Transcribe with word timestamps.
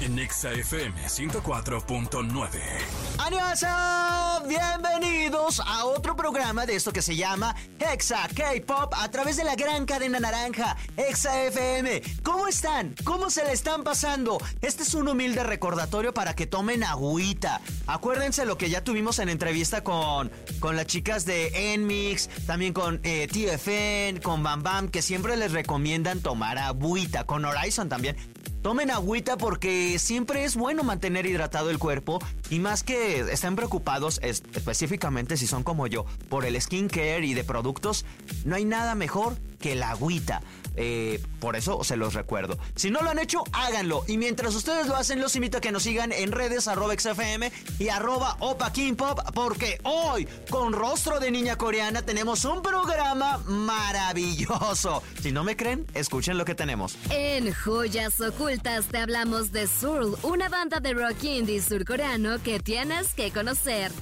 En 0.00 0.18
Exa 0.18 0.52
FM 0.52 0.94
104.9. 1.06 2.48
¡Annyeonghaseyo! 3.18 4.48
Bienvenidos 4.48 5.60
a 5.60 5.84
otro 5.84 6.16
programa 6.16 6.64
de 6.66 6.74
esto 6.74 6.92
que 6.92 7.02
se 7.02 7.14
llama 7.14 7.54
Exa 7.78 8.26
K-Pop 8.34 8.94
a 8.96 9.10
través 9.10 9.36
de 9.36 9.44
la 9.44 9.54
gran 9.54 9.84
cadena 9.84 10.18
naranja 10.18 10.76
Exa 10.96 11.44
FM. 11.44 12.02
¿Cómo 12.22 12.48
están? 12.48 12.94
¿Cómo 13.04 13.30
se 13.30 13.44
le 13.44 13.52
están 13.52 13.84
pasando? 13.84 14.38
Este 14.62 14.82
es 14.82 14.94
un 14.94 15.08
humilde 15.08 15.44
recordatorio 15.44 16.14
para 16.14 16.34
que 16.34 16.46
tomen 16.46 16.82
agüita. 16.82 17.60
Acuérdense 17.86 18.46
lo 18.46 18.56
que 18.56 18.70
ya 18.70 18.82
tuvimos 18.82 19.18
en 19.18 19.28
entrevista 19.28 19.84
con, 19.84 20.30
con 20.58 20.76
las 20.76 20.86
chicas 20.86 21.26
de 21.26 21.74
Enmix, 21.74 22.28
también 22.46 22.72
con 22.72 23.00
eh, 23.02 23.28
TFN, 23.28 24.22
con 24.22 24.42
Bam 24.42 24.62
Bam, 24.62 24.88
que 24.88 25.02
siempre 25.02 25.36
les 25.36 25.52
recomiendan 25.52 26.20
tomar 26.20 26.56
agüita. 26.58 27.24
Con 27.24 27.44
Horizon 27.44 27.88
también. 27.88 28.16
Tomen 28.62 28.90
agüita 28.90 29.38
porque 29.38 29.98
siempre 29.98 30.44
es 30.44 30.54
bueno 30.54 30.82
mantener 30.82 31.24
hidratado 31.24 31.70
el 31.70 31.78
cuerpo 31.78 32.18
y 32.50 32.58
más 32.58 32.82
que 32.82 33.20
estén 33.20 33.56
preocupados, 33.56 34.20
específicamente 34.22 35.38
si 35.38 35.46
son 35.46 35.62
como 35.62 35.86
yo, 35.86 36.04
por 36.28 36.44
el 36.44 36.60
skincare 36.60 37.24
y 37.24 37.32
de 37.32 37.42
productos, 37.42 38.04
no 38.44 38.56
hay 38.56 38.66
nada 38.66 38.94
mejor 38.94 39.36
que 39.60 39.74
la 39.74 39.90
agüita. 39.90 40.42
Eh, 40.76 41.20
por 41.40 41.56
eso 41.56 41.82
se 41.84 41.96
los 41.96 42.14
recuerdo. 42.14 42.58
Si 42.74 42.90
no 42.90 43.00
lo 43.00 43.10
han 43.10 43.18
hecho, 43.18 43.44
háganlo. 43.52 44.04
Y 44.06 44.18
mientras 44.18 44.54
ustedes 44.54 44.86
lo 44.86 44.96
hacen, 44.96 45.20
los 45.20 45.34
invito 45.36 45.58
a 45.58 45.60
que 45.60 45.72
nos 45.72 45.82
sigan 45.82 46.12
en 46.12 46.32
redes 46.32 46.68
arroba 46.68 46.94
XFM 46.98 47.50
y 47.78 47.88
arroba 47.88 48.36
Opa 48.40 48.72
King 48.72 48.94
Pop, 48.94 49.20
porque 49.34 49.80
hoy, 49.84 50.26
con 50.48 50.72
rostro 50.72 51.18
de 51.18 51.30
niña 51.30 51.56
coreana, 51.56 52.02
tenemos 52.02 52.44
un 52.44 52.62
programa 52.62 53.38
maravilloso. 53.46 55.02
Si 55.20 55.32
no 55.32 55.44
me 55.44 55.56
creen, 55.56 55.86
escuchen 55.94 56.38
lo 56.38 56.44
que 56.44 56.54
tenemos. 56.54 56.96
En 57.10 57.52
Joyas 57.52 58.20
Ocultas 58.20 58.86
te 58.86 58.98
hablamos 58.98 59.52
de 59.52 59.66
Surl, 59.66 60.16
una 60.22 60.48
banda 60.48 60.80
de 60.80 60.94
rock 60.94 61.24
indie 61.24 61.62
surcoreano 61.62 62.42
que 62.42 62.60
tienes 62.60 63.14
que 63.14 63.30
conocer. 63.30 63.92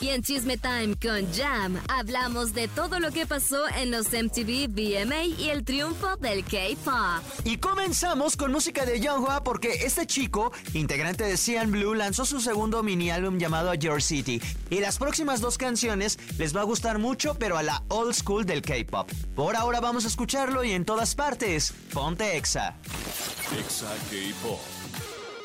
Y 0.00 0.08
en 0.08 0.22
Chisme 0.22 0.56
Time 0.56 0.96
con 0.96 1.32
Jam 1.32 1.78
hablamos 1.88 2.54
de 2.54 2.66
todo 2.68 2.98
lo 2.98 3.12
que 3.12 3.24
pasó 3.24 3.68
en 3.76 3.90
los 3.90 4.06
MTV 4.08 4.68
VMA 5.04 5.24
y 5.38 5.50
el 5.50 5.64
triunfo 5.64 6.16
del 6.16 6.44
K-pop. 6.44 7.22
Y 7.44 7.56
comenzamos 7.58 8.36
con 8.36 8.52
música 8.52 8.84
de 8.84 9.00
Younghwa 9.00 9.42
porque 9.42 9.72
este 9.84 10.06
chico, 10.06 10.52
integrante 10.74 11.24
de 11.24 11.36
Cyan 11.36 11.70
Blue, 11.70 11.94
lanzó 11.94 12.24
su 12.24 12.40
segundo 12.40 12.82
mini 12.82 13.10
álbum 13.10 13.38
llamado 13.38 13.72
Your 13.74 14.02
City. 14.02 14.40
Y 14.70 14.80
las 14.80 14.98
próximas 14.98 15.40
dos 15.40 15.58
canciones 15.58 16.18
les 16.38 16.54
va 16.56 16.60
a 16.60 16.64
gustar 16.64 16.98
mucho, 16.98 17.34
pero 17.34 17.56
a 17.56 17.62
la 17.62 17.82
old 17.88 18.14
school 18.14 18.44
del 18.46 18.62
K-pop. 18.62 19.10
Por 19.34 19.56
ahora 19.56 19.80
vamos 19.80 20.04
a 20.04 20.08
escucharlo 20.08 20.64
y 20.64 20.72
en 20.72 20.84
todas 20.84 21.14
partes, 21.14 21.72
ponte 21.92 22.36
Exa. 22.36 22.76
Exa 23.58 23.88
K-Pop. 24.10 24.60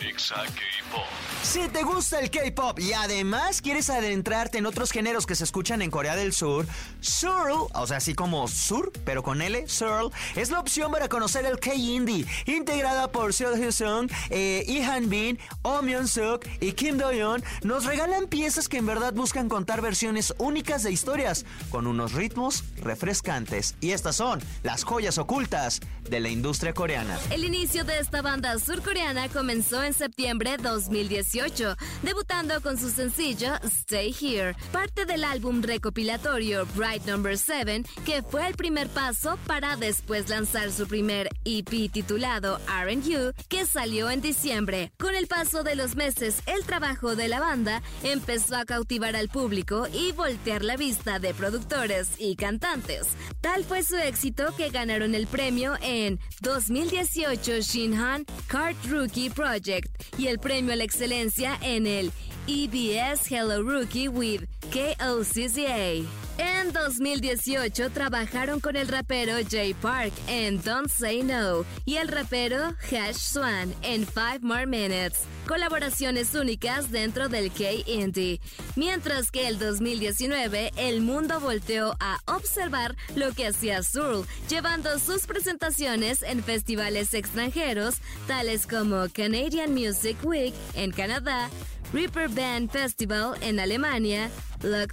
Exa 0.01 0.35
K-Pop. 0.35 1.05
Si 1.41 1.67
te 1.69 1.83
gusta 1.83 2.19
el 2.19 2.29
K-pop 2.29 2.79
y 2.79 2.93
además 2.93 3.61
quieres 3.61 3.89
adentrarte 3.89 4.57
en 4.57 4.65
otros 4.65 4.91
géneros 4.91 5.25
que 5.25 5.35
se 5.35 5.43
escuchan 5.43 5.81
en 5.81 5.89
Corea 5.89 6.15
del 6.15 6.33
Sur, 6.33 6.67
Searl, 6.99 7.67
o 7.73 7.87
sea, 7.87 7.97
así 7.97 8.13
como 8.13 8.47
Sur, 8.47 8.91
pero 9.05 9.23
con 9.23 9.41
L, 9.41 9.67
Searl, 9.67 10.11
es 10.35 10.51
la 10.51 10.59
opción 10.59 10.91
para 10.91 11.07
conocer 11.09 11.45
el 11.45 11.59
K-Indie, 11.59 12.25
integrada 12.45 13.11
por 13.11 13.33
Seo 13.33 13.55
Hyun, 13.55 14.09
eh, 14.29 14.65
Lee 14.67 14.83
Han 14.83 15.09
Bin, 15.09 15.39
Oh 15.61 15.81
Myung 15.81 16.07
Suk 16.07 16.45
y 16.59 16.73
Kim 16.73 16.97
Do 16.97 17.11
Yeon. 17.11 17.43
Nos 17.63 17.85
regalan 17.85 18.27
piezas 18.27 18.67
que 18.67 18.77
en 18.77 18.85
verdad 18.85 19.13
buscan 19.13 19.49
contar 19.49 19.81
versiones 19.81 20.33
únicas 20.37 20.83
de 20.83 20.91
historias, 20.91 21.45
con 21.69 21.87
unos 21.87 22.13
ritmos 22.13 22.63
refrescantes. 22.77 23.75
Y 23.81 23.91
estas 23.91 24.17
son 24.17 24.41
las 24.63 24.83
joyas 24.83 25.17
ocultas 25.17 25.79
de 26.09 26.19
la 26.19 26.29
industria 26.29 26.73
coreana. 26.73 27.17
El 27.31 27.45
inicio 27.45 27.83
de 27.83 27.99
esta 27.99 28.21
banda 28.21 28.57
surcoreana 28.59 29.29
comenzó 29.29 29.83
en 29.83 29.86
septiembre 29.93 30.57
2018, 30.57 31.75
debutando 32.03 32.61
con 32.61 32.77
su 32.77 32.89
sencillo 32.89 33.53
Stay 33.63 34.15
Here, 34.19 34.55
parte 34.71 35.05
del 35.05 35.23
álbum 35.23 35.61
recopilatorio 35.61 36.65
Bright 36.75 37.05
Number 37.05 37.37
7, 37.37 37.83
que 38.05 38.23
fue 38.23 38.47
el 38.47 38.55
primer 38.55 38.87
paso 38.89 39.37
para 39.47 39.75
después 39.75 40.29
lanzar 40.29 40.71
su 40.71 40.87
primer 40.87 41.29
EP 41.45 41.91
titulado 41.91 42.59
R&U, 42.67 43.33
que 43.47 43.65
salió 43.65 44.09
en 44.09 44.21
diciembre. 44.21 44.91
Con 44.97 45.15
el 45.15 45.27
paso 45.27 45.63
de 45.63 45.75
los 45.75 45.95
meses, 45.95 46.41
el 46.45 46.63
trabajo 46.65 47.15
de 47.15 47.27
la 47.27 47.39
banda 47.39 47.81
empezó 48.03 48.55
a 48.55 48.65
cautivar 48.65 49.15
al 49.15 49.29
público 49.29 49.87
y 49.93 50.11
voltear 50.11 50.63
la 50.63 50.77
vista 50.77 51.19
de 51.19 51.33
productores 51.33 52.09
y 52.17 52.35
cantantes. 52.35 53.07
Tal 53.41 53.63
fue 53.63 53.83
su 53.83 53.95
éxito 53.97 54.53
que 54.57 54.69
ganaron 54.69 55.13
el 55.15 55.27
premio 55.27 55.75
en 55.81 56.19
2018 56.41 57.59
Shinhan 57.61 58.25
Card 58.47 58.75
Rookie 58.89 59.29
Project 59.29 59.89
y 60.17 60.27
el 60.27 60.39
premio 60.39 60.73
a 60.73 60.75
la 60.75 60.83
excelencia 60.83 61.57
en 61.61 61.85
el 61.85 62.11
EBS 62.47 63.31
Hello 63.31 63.61
Rookie 63.61 64.07
with 64.07 64.46
KOCCA. 64.71 66.05
En 66.39 66.71
2018 66.71 67.89
trabajaron 67.89 68.59
con 68.59 68.75
el 68.75 68.87
rapero 68.87 69.33
Jay 69.49 69.73
Park 69.73 70.13
en 70.27 70.61
Don't 70.61 70.89
Say 70.91 71.23
No 71.23 71.65
y 71.83 71.95
el 71.95 72.07
rapero 72.09 72.75
Hash 72.91 73.15
Swan 73.15 73.73
en 73.81 74.05
Five 74.05 74.41
More 74.41 74.67
Minutes, 74.67 75.21
colaboraciones 75.47 76.35
únicas 76.35 76.91
dentro 76.91 77.27
del 77.27 77.51
K-Indie. 77.51 78.39
Mientras 78.75 79.31
que 79.31 79.47
el 79.47 79.57
2019 79.57 80.73
el 80.77 81.01
mundo 81.01 81.39
volteó 81.39 81.95
a 81.99 82.19
observar 82.27 82.95
lo 83.15 83.31
que 83.33 83.47
hacía 83.47 83.81
Surl, 83.81 84.27
llevando 84.47 84.99
sus 84.99 85.25
presentaciones 85.25 86.21
en 86.21 86.43
festivales 86.43 87.15
extranjeros 87.15 87.95
tales 88.27 88.67
como 88.67 89.07
Canadian 89.11 89.73
Music 89.73 90.17
Week 90.23 90.53
en 90.75 90.91
Canadá, 90.91 91.49
Reaper 91.93 92.27
Band 92.27 92.69
Festival 92.69 93.35
en 93.41 93.59
Alemania, 93.59 94.29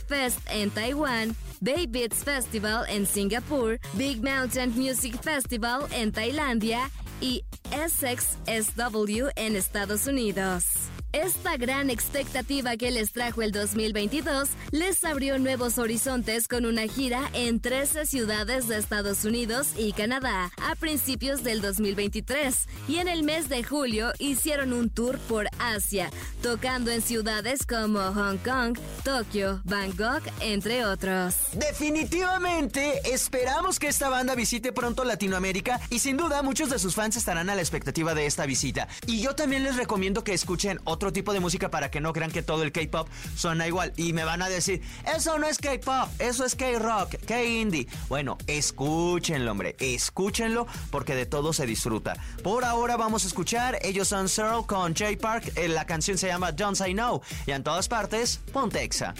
Fest 0.08 0.38
en 0.48 0.70
Taiwán, 0.70 1.34
Bay 1.60 1.86
Beats 1.86 2.22
Festival 2.22 2.84
en 2.88 3.06
Singapur, 3.06 3.78
Big 3.94 4.22
Mountain 4.22 4.72
Music 4.76 5.20
Festival 5.22 5.86
en 5.90 6.12
Tailandia 6.12 6.90
y 7.20 7.42
SXSW 7.70 9.28
en 9.36 9.56
Estados 9.56 10.06
Unidos. 10.06 10.93
Esta 11.14 11.56
gran 11.56 11.90
expectativa 11.90 12.76
que 12.76 12.90
les 12.90 13.12
trajo 13.12 13.42
el 13.42 13.52
2022 13.52 14.48
les 14.72 15.04
abrió 15.04 15.38
nuevos 15.38 15.78
horizontes 15.78 16.48
con 16.48 16.66
una 16.66 16.88
gira 16.88 17.30
en 17.34 17.60
13 17.60 18.04
ciudades 18.04 18.66
de 18.66 18.78
Estados 18.78 19.24
Unidos 19.24 19.74
y 19.76 19.92
Canadá 19.92 20.50
a 20.60 20.74
principios 20.74 21.44
del 21.44 21.60
2023 21.62 22.66
y 22.88 22.96
en 22.96 23.06
el 23.06 23.22
mes 23.22 23.48
de 23.48 23.62
julio 23.62 24.12
hicieron 24.18 24.72
un 24.72 24.90
tour 24.90 25.20
por 25.28 25.46
Asia, 25.60 26.10
tocando 26.42 26.90
en 26.90 27.00
ciudades 27.00 27.64
como 27.64 28.00
Hong 28.00 28.38
Kong, 28.38 28.76
Tokio, 29.04 29.62
Bangkok, 29.62 30.24
entre 30.40 30.84
otros. 30.84 31.36
Definitivamente 31.52 33.14
esperamos 33.14 33.78
que 33.78 33.86
esta 33.86 34.08
banda 34.08 34.34
visite 34.34 34.72
pronto 34.72 35.04
Latinoamérica 35.04 35.80
y 35.90 36.00
sin 36.00 36.16
duda 36.16 36.42
muchos 36.42 36.70
de 36.70 36.80
sus 36.80 36.96
fans 36.96 37.14
estarán 37.14 37.50
a 37.50 37.54
la 37.54 37.60
expectativa 37.60 38.14
de 38.14 38.26
esta 38.26 38.46
visita. 38.46 38.88
Y 39.06 39.20
yo 39.20 39.36
también 39.36 39.62
les 39.62 39.76
recomiendo 39.76 40.24
que 40.24 40.34
escuchen 40.34 40.80
otro 40.82 41.03
tipo 41.12 41.32
de 41.32 41.40
música 41.40 41.70
para 41.70 41.90
que 41.90 42.00
no 42.00 42.12
crean 42.12 42.30
que 42.30 42.42
todo 42.42 42.62
el 42.62 42.72
K-pop 42.72 43.08
suena 43.36 43.66
igual. 43.66 43.92
Y 43.96 44.12
me 44.12 44.24
van 44.24 44.42
a 44.42 44.48
decir, 44.48 44.82
eso 45.14 45.38
no 45.38 45.46
es 45.46 45.58
K-pop, 45.58 46.08
eso 46.18 46.44
es 46.44 46.54
K-rock, 46.54 47.16
K-indie. 47.26 47.88
Bueno, 48.08 48.38
escúchenlo, 48.46 49.52
hombre, 49.52 49.76
escúchenlo 49.78 50.66
porque 50.90 51.14
de 51.14 51.26
todo 51.26 51.52
se 51.52 51.66
disfruta. 51.66 52.14
Por 52.42 52.64
ahora 52.64 52.96
vamos 52.96 53.24
a 53.24 53.26
escuchar, 53.26 53.78
ellos 53.82 54.08
son 54.08 54.28
Searle 54.28 54.64
con 54.66 54.94
J 54.94 55.16
Park, 55.20 55.52
eh, 55.56 55.68
la 55.68 55.84
canción 55.86 56.18
se 56.18 56.28
llama 56.28 56.52
Don't 56.52 56.76
Say 56.76 56.94
No. 56.94 57.20
Y 57.46 57.52
en 57.52 57.62
todas 57.62 57.88
partes, 57.88 58.40
ponte 58.52 58.82
Exa. 58.82 59.14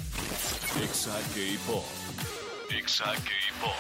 Exa 2.71 3.05
K-Pop. 3.05 3.73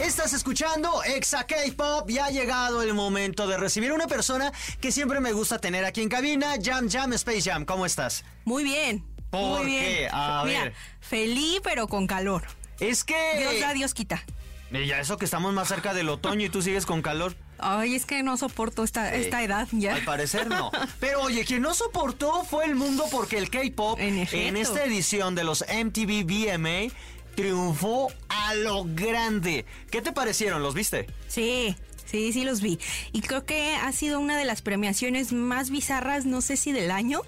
Estás 0.00 0.32
escuchando 0.32 1.02
Exa 1.04 1.44
K-Pop 1.46 2.08
y 2.10 2.18
ha 2.18 2.30
llegado 2.30 2.82
el 2.82 2.94
momento 2.94 3.46
de 3.46 3.56
recibir 3.56 3.90
a 3.90 3.94
una 3.94 4.06
persona 4.06 4.52
que 4.80 4.92
siempre 4.92 5.20
me 5.20 5.32
gusta 5.32 5.58
tener 5.58 5.84
aquí 5.84 6.02
en 6.02 6.08
cabina, 6.08 6.54
Jam 6.62 6.88
Jam 6.90 7.12
Space 7.14 7.42
Jam. 7.42 7.64
¿Cómo 7.64 7.86
estás? 7.86 8.24
Muy 8.44 8.64
bien. 8.64 9.04
¿Por 9.30 9.62
muy 9.62 9.72
qué? 9.72 9.96
bien. 9.98 10.10
A 10.12 10.42
Mira, 10.44 10.64
ver. 10.64 10.74
feliz 11.00 11.60
pero 11.62 11.88
con 11.88 12.06
calor. 12.06 12.44
Es 12.80 13.04
que... 13.04 13.16
Dios 13.38 13.60
da, 13.60 13.72
Dios 13.74 13.94
quita. 13.94 14.22
Y 14.70 14.86
ya 14.86 15.00
eso 15.00 15.16
que 15.16 15.24
estamos 15.24 15.52
más 15.54 15.68
cerca 15.68 15.94
del 15.94 16.08
otoño 16.08 16.44
y 16.46 16.48
tú 16.50 16.60
sigues 16.62 16.84
con 16.86 17.02
calor. 17.02 17.34
Ay, 17.58 17.94
es 17.96 18.06
que 18.06 18.22
no 18.22 18.36
soporto 18.36 18.84
esta, 18.84 19.14
esta 19.14 19.42
edad 19.42 19.66
ya. 19.72 19.94
Al 19.94 20.04
parecer 20.04 20.46
no. 20.46 20.70
Pero 21.00 21.22
oye, 21.22 21.44
quien 21.44 21.62
no 21.62 21.74
soportó 21.74 22.44
fue 22.44 22.66
el 22.66 22.76
mundo 22.76 23.04
porque 23.10 23.38
el 23.38 23.50
K-pop 23.50 23.98
En 23.98 24.28
en, 24.30 24.56
esta 24.56 24.84
edición 24.84 25.34
de 25.34 25.42
los 25.44 25.62
MTV 25.62 26.24
VMA 26.24 26.92
triunfó 27.38 28.08
a 28.28 28.52
lo 28.54 28.82
grande. 28.84 29.64
¿Qué 29.92 30.02
te 30.02 30.10
parecieron? 30.10 30.60
¿Los 30.60 30.74
viste? 30.74 31.06
Sí, 31.28 31.76
Sí, 32.10 32.32
sí 32.32 32.44
los 32.44 32.60
vi. 32.60 32.78
Y 33.12 33.20
creo 33.20 33.44
que 33.44 33.74
ha 33.74 33.92
sido 33.92 34.18
una 34.20 34.38
de 34.38 34.44
las 34.44 34.62
premiaciones 34.62 35.32
más 35.32 35.70
bizarras, 35.70 36.24
no 36.24 36.40
sé 36.40 36.56
si 36.56 36.72
del 36.72 36.90
año. 36.90 37.22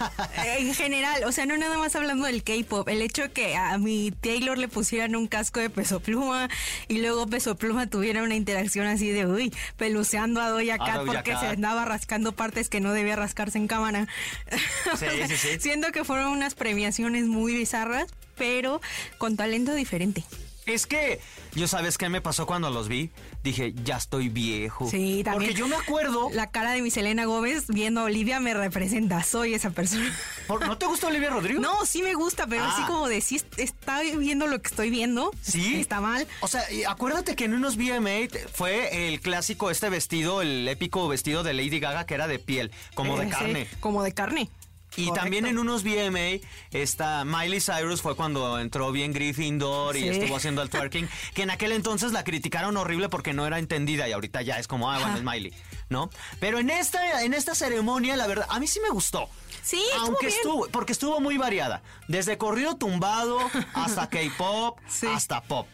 en 0.58 0.74
general, 0.74 1.24
o 1.24 1.32
sea, 1.32 1.46
no 1.46 1.56
nada 1.56 1.78
más 1.78 1.94
hablando 1.96 2.26
del 2.26 2.42
K-pop, 2.42 2.88
el 2.88 3.02
hecho 3.02 3.32
que 3.32 3.56
a 3.56 3.76
mi 3.78 4.10
Taylor 4.10 4.58
le 4.58 4.68
pusieran 4.68 5.14
un 5.16 5.26
casco 5.26 5.60
de 5.60 5.70
peso 5.70 6.00
pluma 6.00 6.48
y 6.88 6.98
luego 6.98 7.26
peso 7.26 7.56
pluma 7.56 7.86
tuviera 7.86 8.22
una 8.22 8.34
interacción 8.34 8.86
así 8.86 9.10
de 9.10 9.26
uy, 9.26 9.52
peluceando 9.76 10.40
a 10.40 10.48
Doja 10.48 10.78
Cat 10.78 11.04
porque 11.06 11.36
se 11.36 11.46
andaba 11.46 11.84
rascando 11.84 12.32
partes 12.32 12.68
que 12.68 12.80
no 12.80 12.92
debía 12.92 13.16
rascarse 13.16 13.58
en 13.58 13.68
cámara. 13.68 14.08
Sí, 14.98 15.06
sí, 15.28 15.36
sí. 15.36 15.48
Siento 15.60 15.90
que 15.92 16.04
fueron 16.04 16.28
unas 16.28 16.54
premiaciones 16.54 17.26
muy 17.26 17.54
bizarras, 17.54 18.06
pero 18.36 18.80
con 19.18 19.36
talento 19.36 19.74
diferente. 19.74 20.24
Es 20.66 20.86
que 20.86 21.20
yo 21.54 21.66
sabes 21.66 21.98
qué 21.98 22.08
me 22.08 22.20
pasó 22.20 22.46
cuando 22.46 22.70
los 22.70 22.86
vi. 22.88 23.10
Dije, 23.42 23.74
ya 23.82 23.96
estoy 23.96 24.28
viejo. 24.28 24.88
Sí, 24.88 25.22
también. 25.24 25.50
Porque 25.50 25.54
yo 25.58 25.66
me 25.66 25.74
acuerdo. 25.74 26.30
La 26.32 26.50
cara 26.50 26.70
de 26.72 26.82
mi 26.82 26.90
Selena 26.92 27.24
Gómez 27.24 27.64
viendo 27.66 28.02
a 28.02 28.04
Olivia 28.04 28.38
me 28.38 28.54
representa. 28.54 29.22
Soy 29.24 29.54
esa 29.54 29.70
persona. 29.70 30.14
¿No 30.48 30.78
te 30.78 30.86
gusta 30.86 31.08
Olivia 31.08 31.30
Rodrigo? 31.30 31.60
No, 31.60 31.84
sí 31.84 32.02
me 32.02 32.14
gusta, 32.14 32.46
pero 32.46 32.64
así 32.64 32.82
Ah. 32.84 32.86
como 32.86 33.08
de 33.08 33.20
si 33.20 33.40
está 33.56 34.00
viendo 34.02 34.46
lo 34.46 34.62
que 34.62 34.68
estoy 34.68 34.90
viendo. 34.90 35.32
Sí. 35.42 35.80
Está 35.80 36.00
mal. 36.00 36.26
O 36.40 36.46
sea, 36.48 36.62
acuérdate 36.88 37.34
que 37.34 37.44
en 37.46 37.54
unos 37.54 37.76
VMA 37.76 38.28
fue 38.52 39.08
el 39.08 39.20
clásico 39.20 39.70
este 39.70 39.88
vestido, 39.90 40.42
el 40.42 40.68
épico 40.68 41.08
vestido 41.08 41.42
de 41.42 41.54
Lady 41.54 41.80
Gaga 41.80 42.06
que 42.06 42.14
era 42.14 42.28
de 42.28 42.38
piel, 42.38 42.70
como 42.94 43.16
de 43.18 43.24
sí, 43.24 43.30
carne. 43.30 43.66
como 43.80 44.02
de 44.04 44.12
carne. 44.12 44.48
Y 44.96 45.06
Correcto. 45.06 45.14
también 45.22 45.46
en 45.46 45.58
unos 45.58 45.82
VMA, 45.84 46.40
esta 46.70 47.24
Miley 47.24 47.60
Cyrus 47.60 48.02
fue 48.02 48.14
cuando 48.14 48.58
entró 48.58 48.92
bien 48.92 49.12
Gryffindor 49.12 49.96
y 49.96 50.00
Sí. 50.02 50.08
estuvo 50.08 50.36
haciendo 50.36 50.60
el 50.62 50.68
twerking, 50.68 51.08
que 51.34 51.42
en 51.42 51.50
aquel 51.50 51.72
entonces 51.72 52.12
la 52.12 52.24
criticaron 52.24 52.76
horrible 52.76 53.08
porque 53.08 53.32
no 53.32 53.46
era 53.46 53.58
entendida 53.58 54.06
y 54.08 54.12
ahorita 54.12 54.42
ya 54.42 54.58
es 54.58 54.68
como, 54.68 54.90
ah, 54.90 54.98
bueno, 54.98 55.16
es 55.16 55.22
Miley, 55.22 55.52
¿no? 55.88 56.10
Pero 56.40 56.58
en 56.58 56.68
esta, 56.70 57.22
en 57.22 57.32
esta 57.32 57.54
ceremonia, 57.54 58.16
la 58.16 58.26
verdad, 58.26 58.46
a 58.50 58.60
mí 58.60 58.66
sí 58.66 58.80
me 58.80 58.90
gustó. 58.90 59.28
Sí, 59.62 59.80
estuvo 59.90 60.06
Aunque 60.06 60.26
bien. 60.26 60.38
estuvo, 60.38 60.68
porque 60.70 60.92
estuvo 60.92 61.20
muy 61.20 61.38
variada. 61.38 61.82
Desde 62.08 62.36
corrido 62.36 62.76
tumbado 62.76 63.38
hasta 63.74 64.08
K-pop, 64.10 64.78
Sí. 64.88 65.06
hasta 65.06 65.40
pop. 65.40 65.66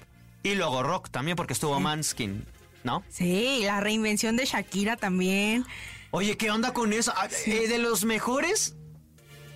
Y 0.44 0.54
luego 0.54 0.82
rock 0.84 1.08
también, 1.10 1.36
porque 1.36 1.54
estuvo 1.54 1.80
Manskin, 1.80 2.46
¿no? 2.84 3.02
Sí, 3.08 3.62
la 3.64 3.80
reinvención 3.80 4.36
de 4.36 4.44
Shakira 4.44 4.96
también. 4.96 5.64
Oye, 6.10 6.36
¿qué 6.36 6.50
onda 6.50 6.72
con 6.72 6.92
eso? 6.92 7.12
Ah, 7.16 7.28
eh, 7.46 7.66
de 7.68 7.78
los 7.78 8.04
mejores 8.04 8.74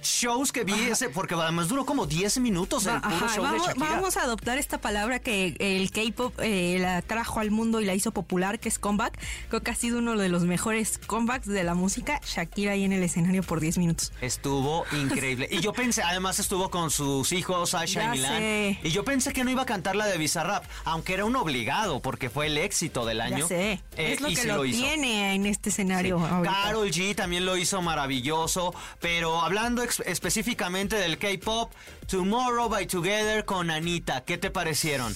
shows 0.03 0.53
que 0.53 0.65
vi 0.65 0.75
ese, 0.75 1.09
porque 1.09 1.35
además 1.35 1.69
duró 1.69 1.87
como 1.87 2.07
10 2.07 2.39
minutos 2.41 2.87
el 2.87 3.01
puro 3.01 3.29
show 3.29 3.45
de 3.45 3.53
vamos, 3.53 3.67
Shakira. 3.67 3.91
vamos 3.91 4.17
a 4.17 4.23
adoptar 4.23 4.59
esta 4.59 4.79
palabra 4.79 5.19
que 5.19 5.57
el 5.59 5.91
K-pop 5.91 6.35
eh, 6.41 6.79
la 6.81 7.03
trajo 7.03 7.41
al 7.41 7.51
mundo 7.51 7.81
y 7.81 7.85
la 7.85 7.95
hizo 7.95 8.13
popular, 8.13 8.59
que 8.59 8.69
es 8.69 8.79
comeback. 8.79 9.19
Creo 9.49 9.63
que 9.63 9.71
ha 9.71 9.75
sido 9.75 9.99
uno 9.99 10.17
de 10.17 10.29
los 10.29 10.45
mejores 10.45 10.99
comebacks 11.07 11.47
de 11.47 11.65
la 11.65 11.75
música. 11.75 12.21
Shakira 12.25 12.73
ahí 12.73 12.85
en 12.85 12.93
el 12.93 13.03
escenario 13.03 13.43
por 13.43 13.61
10 13.61 13.79
minutos. 13.79 14.13
Estuvo 14.21 14.85
increíble. 14.93 15.49
Y 15.51 15.61
yo 15.61 15.73
pensé, 15.73 16.03
además 16.03 16.39
estuvo 16.39 16.71
con 16.71 16.91
sus 16.91 17.33
hijos, 17.33 17.71
Sasha 17.71 18.05
y 18.05 18.09
Milan. 18.09 18.39
sé. 18.39 18.79
Y 18.83 18.91
yo 18.91 19.05
pensé 19.05 19.33
que 19.33 19.45
no 19.45 19.51
iba 19.51 19.63
a 19.63 19.67
cantar 19.67 19.97
la 19.97 20.07
de 20.07 20.19
Bizarrap, 20.19 20.65
aunque 20.85 21.15
era 21.15 21.25
un 21.25 21.37
obligado, 21.37 22.01
porque 22.01 22.31
fue 22.31 22.47
el 22.47 22.59
éxito 22.59 23.05
del 23.07 23.21
año. 23.21 23.39
Ya 23.39 23.47
sé. 23.47 23.73
Eh, 23.97 24.13
es 24.13 24.21
lo 24.21 24.29
y 24.29 24.35
que 24.35 24.43
sí 24.43 24.49
lo, 24.49 24.65
hizo. 24.65 24.79
tiene 24.83 25.35
en 25.35 25.47
este 25.47 25.71
escenario. 25.71 26.19
Sí. 26.19 26.49
Carol 26.49 26.91
G 26.91 27.15
también 27.15 27.47
lo 27.47 27.57
hizo 27.57 27.81
maravilloso, 27.83 28.75
pero 29.01 29.41
hablando 29.41 29.83
específicamente 30.01 30.97
del 30.97 31.19
K-pop, 31.19 31.73
Tomorrow 32.07 32.69
by 32.69 32.87
Together 32.87 33.45
con 33.45 33.71
Anita, 33.71 34.25
¿qué 34.25 34.39
te 34.39 34.51
parecieron? 34.51 35.15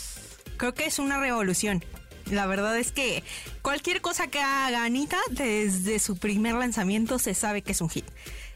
Creo 0.56 0.75
que 0.75 0.87
es 0.87 0.99
una 0.99 1.19
revolución. 1.19 1.84
La 2.31 2.46
verdad 2.46 2.76
es 2.76 2.90
que 2.90 3.23
cualquier 3.62 4.00
cosa 4.00 4.26
que 4.26 4.40
haga 4.40 4.84
Anita 4.84 5.19
desde 5.31 5.99
su 6.00 6.17
primer 6.17 6.55
lanzamiento 6.55 7.19
se 7.19 7.34
sabe 7.34 7.62
que 7.62 7.73
es 7.73 7.81
un 7.81 7.88
hit. 7.88 8.05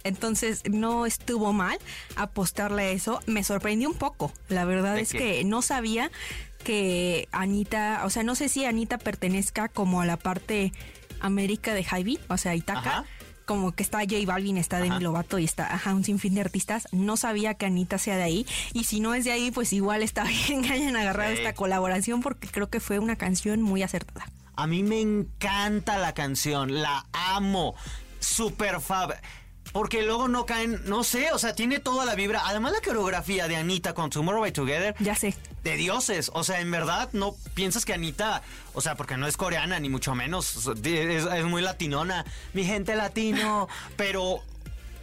Entonces 0.02 0.62
no 0.68 1.06
estuvo 1.06 1.52
mal 1.52 1.78
apostarle 2.16 2.82
a 2.84 2.90
eso. 2.90 3.20
Me 3.26 3.44
sorprendió 3.44 3.88
un 3.88 3.94
poco. 3.96 4.32
La 4.48 4.64
verdad 4.64 4.94
¿De 4.96 5.02
es 5.02 5.12
qué? 5.12 5.18
que 5.18 5.44
no 5.44 5.62
sabía 5.62 6.10
que 6.64 7.28
Anita, 7.32 8.02
o 8.04 8.10
sea, 8.10 8.22
no 8.22 8.34
sé 8.34 8.48
si 8.48 8.64
Anita 8.64 8.98
pertenezca 8.98 9.68
como 9.68 10.00
a 10.00 10.06
la 10.06 10.16
parte 10.16 10.72
América 11.20 11.74
de 11.74 11.84
Javi, 11.84 12.18
o 12.28 12.38
sea, 12.38 12.54
Itaca. 12.54 12.80
Ajá. 12.80 13.04
Como 13.46 13.72
que 13.72 13.82
está 13.82 13.98
J 14.00 14.14
Balvin, 14.26 14.56
está 14.58 14.78
Demi 14.78 14.90
Ajá. 14.90 15.00
Lovato 15.00 15.38
y 15.38 15.44
está 15.44 15.72
ajá, 15.74 15.92
un 15.94 16.04
sinfín 16.04 16.34
de 16.34 16.40
artistas. 16.42 16.86
No 16.92 17.16
sabía 17.16 17.54
que 17.54 17.66
Anita 17.66 17.98
sea 17.98 18.16
de 18.16 18.22
ahí. 18.22 18.46
Y 18.72 18.84
si 18.84 19.00
no 19.00 19.14
es 19.14 19.24
de 19.24 19.32
ahí, 19.32 19.50
pues 19.50 19.72
igual 19.72 20.02
está 20.02 20.22
bien 20.46 20.62
que 20.62 20.72
hayan 20.72 20.96
agarrado 20.96 21.32
Sí. 21.32 21.38
esta 21.38 21.54
colaboración 21.54 22.20
porque 22.22 22.48
creo 22.48 22.68
que 22.70 22.80
fue 22.80 22.98
una 22.98 23.16
canción 23.16 23.60
muy 23.62 23.82
acertada. 23.82 24.26
A 24.56 24.66
mí 24.66 24.82
me 24.82 25.00
encanta 25.00 25.98
la 25.98 26.12
canción, 26.14 26.80
la 26.82 27.06
amo, 27.12 27.74
super 28.18 28.80
fab. 28.80 29.14
Porque 29.72 30.02
luego 30.02 30.26
no 30.28 30.46
caen, 30.46 30.80
no 30.86 31.04
sé, 31.04 31.32
o 31.32 31.38
sea, 31.38 31.54
tiene 31.54 31.78
toda 31.78 32.04
la 32.04 32.14
vibra. 32.14 32.42
Además, 32.46 32.72
la 32.72 32.80
coreografía 32.80 33.46
de 33.48 33.56
Anita 33.56 33.94
con 33.94 34.10
Tomorrow 34.10 34.40
by 34.40 34.52
Together, 34.52 34.94
Ya 34.98 35.14
sé. 35.14 35.34
de 35.62 35.76
dioses. 35.76 36.30
O 36.34 36.42
sea, 36.42 36.60
en 36.60 36.70
verdad, 36.70 37.08
no 37.12 37.34
piensas 37.54 37.84
que 37.84 37.92
Anita, 37.92 38.42
o 38.74 38.80
sea, 38.80 38.96
porque 38.96 39.16
no 39.16 39.26
es 39.26 39.36
coreana, 39.36 39.78
ni 39.78 39.88
mucho 39.88 40.14
menos, 40.14 40.68
es, 40.84 41.24
es 41.24 41.44
muy 41.44 41.62
latinona, 41.62 42.24
mi 42.52 42.64
gente 42.64 42.96
latino, 42.96 43.68
pero 43.96 44.40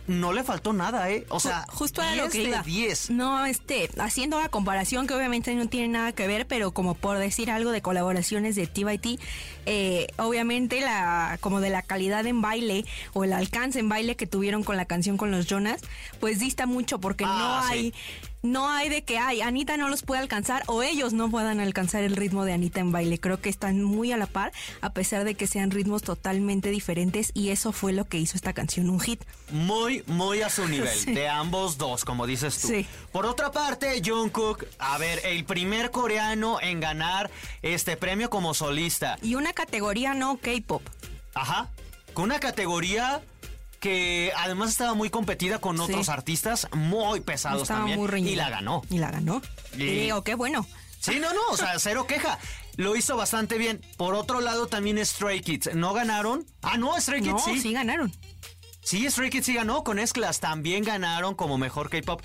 no 0.07 0.33
le 0.33 0.43
faltó 0.43 0.73
nada, 0.73 1.09
¿eh? 1.09 1.25
O 1.29 1.39
sea, 1.39 1.65
Ju- 1.67 1.73
justo 1.73 2.01
a 2.01 2.11
10 2.13 2.17
lo 2.25 2.29
que 2.29 2.43
iba. 2.43 2.61
10. 2.63 3.09
No, 3.11 3.45
este, 3.45 3.89
haciendo 3.99 4.39
la 4.41 4.49
comparación 4.49 5.05
que 5.05 5.13
obviamente 5.13 5.53
no 5.55 5.67
tiene 5.67 5.89
nada 5.89 6.11
que 6.13 6.27
ver, 6.27 6.47
pero 6.47 6.71
como 6.71 6.95
por 6.95 7.17
decir 7.17 7.51
algo 7.51 7.71
de 7.71 7.81
colaboraciones 7.81 8.55
de 8.55 8.67
TYT, 8.67 9.19
eh, 9.65 10.07
obviamente 10.17 10.79
la, 10.81 11.37
como 11.41 11.59
de 11.59 11.69
la 11.69 11.81
calidad 11.81 12.25
en 12.25 12.41
baile 12.41 12.85
o 13.13 13.23
el 13.25 13.33
alcance 13.33 13.79
en 13.79 13.89
baile 13.89 14.15
que 14.15 14.27
tuvieron 14.27 14.63
con 14.63 14.77
la 14.77 14.85
canción 14.85 15.17
con 15.17 15.29
los 15.31 15.45
Jonas, 15.45 15.81
pues 16.19 16.39
dista 16.39 16.65
mucho 16.65 16.99
porque 16.99 17.25
Ah, 17.27 17.61
no 17.63 17.67
sí. 17.67 17.73
hay, 17.73 17.93
no 18.43 18.69
hay 18.69 18.89
de 18.89 19.03
que 19.03 19.17
hay, 19.17 19.41
Anita 19.41 19.77
no 19.77 19.89
los 19.89 20.03
puede 20.03 20.21
alcanzar 20.21 20.63
o 20.67 20.83
ellos 20.83 21.13
no 21.13 21.29
puedan 21.29 21.59
alcanzar 21.59 22.03
el 22.03 22.15
ritmo 22.15 22.45
de 22.45 22.53
Anita 22.53 22.79
en 22.79 22.91
baile. 22.91 23.19
Creo 23.19 23.41
que 23.41 23.49
están 23.49 23.81
muy 23.83 24.11
a 24.11 24.17
la 24.17 24.27
par, 24.27 24.51
a 24.81 24.91
pesar 24.91 25.23
de 25.23 25.35
que 25.35 25.47
sean 25.47 25.71
ritmos 25.71 26.01
totalmente 26.03 26.69
diferentes 26.69 27.31
y 27.33 27.49
eso 27.49 27.71
fue 27.71 27.93
lo 27.93 28.05
que 28.05 28.17
hizo 28.19 28.35
esta 28.37 28.53
canción 28.53 28.89
un 28.89 28.99
hit. 28.99 29.23
Muy, 29.49 30.03
muy 30.07 30.41
a 30.41 30.49
su 30.49 30.67
nivel, 30.69 30.87
Sí. 30.97 31.13
de 31.13 31.27
ambos 31.27 31.77
dos, 31.77 32.05
como 32.05 32.27
dices 32.27 32.59
tú. 32.59 32.67
Sí. 32.69 32.85
Por 33.11 33.25
otra 33.25 33.51
parte, 33.51 34.01
Jungkook, 34.05 34.65
a 34.79 34.97
ver, 34.97 35.19
el 35.25 35.43
primer 35.45 35.91
coreano 35.91 36.59
en 36.61 36.79
ganar 36.79 37.29
este 37.61 37.97
premio 37.97 38.29
como 38.29 38.53
solista. 38.53 39.17
Y 39.21 39.35
una 39.35 39.53
categoría 39.53 40.13
no 40.13 40.37
K-pop. 40.37 40.81
Ajá. 41.33 41.69
Con 42.13 42.25
una 42.25 42.39
categoría 42.39 43.21
que 43.79 44.31
además 44.35 44.71
estaba 44.71 44.93
muy 44.93 45.09
competida 45.09 45.59
con 45.59 45.77
Sí. 45.77 45.83
otros 45.83 46.09
artistas 46.09 46.67
muy 46.73 47.19
pesados 47.21 47.63
Estaba 47.63 47.81
también. 47.81 47.99
muy 47.99 48.27
y 48.31 48.35
la 48.35 48.49
ganó. 48.49 48.81
Y 48.89 48.97
la 48.97 49.11
ganó. 49.11 49.41
Y- 49.77 49.83
Y 49.83 49.99
digo, 50.01 50.23
qué 50.23 50.35
bueno. 50.35 50.65
Sí, 50.99 51.19
no, 51.19 51.31
no, 51.33 51.41
o 51.51 51.57
sea, 51.57 51.73
cero 51.79 52.07
queja. 52.07 52.39
Lo 52.75 52.95
hizo 52.95 53.15
bastante 53.17 53.57
bien. 53.57 53.81
Por 53.97 54.13
otro 54.13 54.41
lado, 54.41 54.67
también 54.67 55.03
Stray 55.05 55.41
Kids. 55.41 55.73
¿No 55.75 55.93
ganaron? 55.93 56.45
Ah, 56.61 56.77
no, 56.77 56.99
Stray 56.99 57.21
Kids 57.21 57.33
No, 57.33 57.39
sí. 57.39 57.59
sí. 57.59 57.73
ganaron. 57.73 58.11
Sí, 58.83 59.09
Stray 59.09 59.29
Kids 59.29 59.45
sí 59.47 59.53
ganó 59.53 59.83
con 59.83 59.99
Esclas. 59.99 60.39
También 60.39 60.83
ganaron 60.83 61.33
como 61.35 61.57
mejor 61.57 61.89
K-pop, 61.89 62.21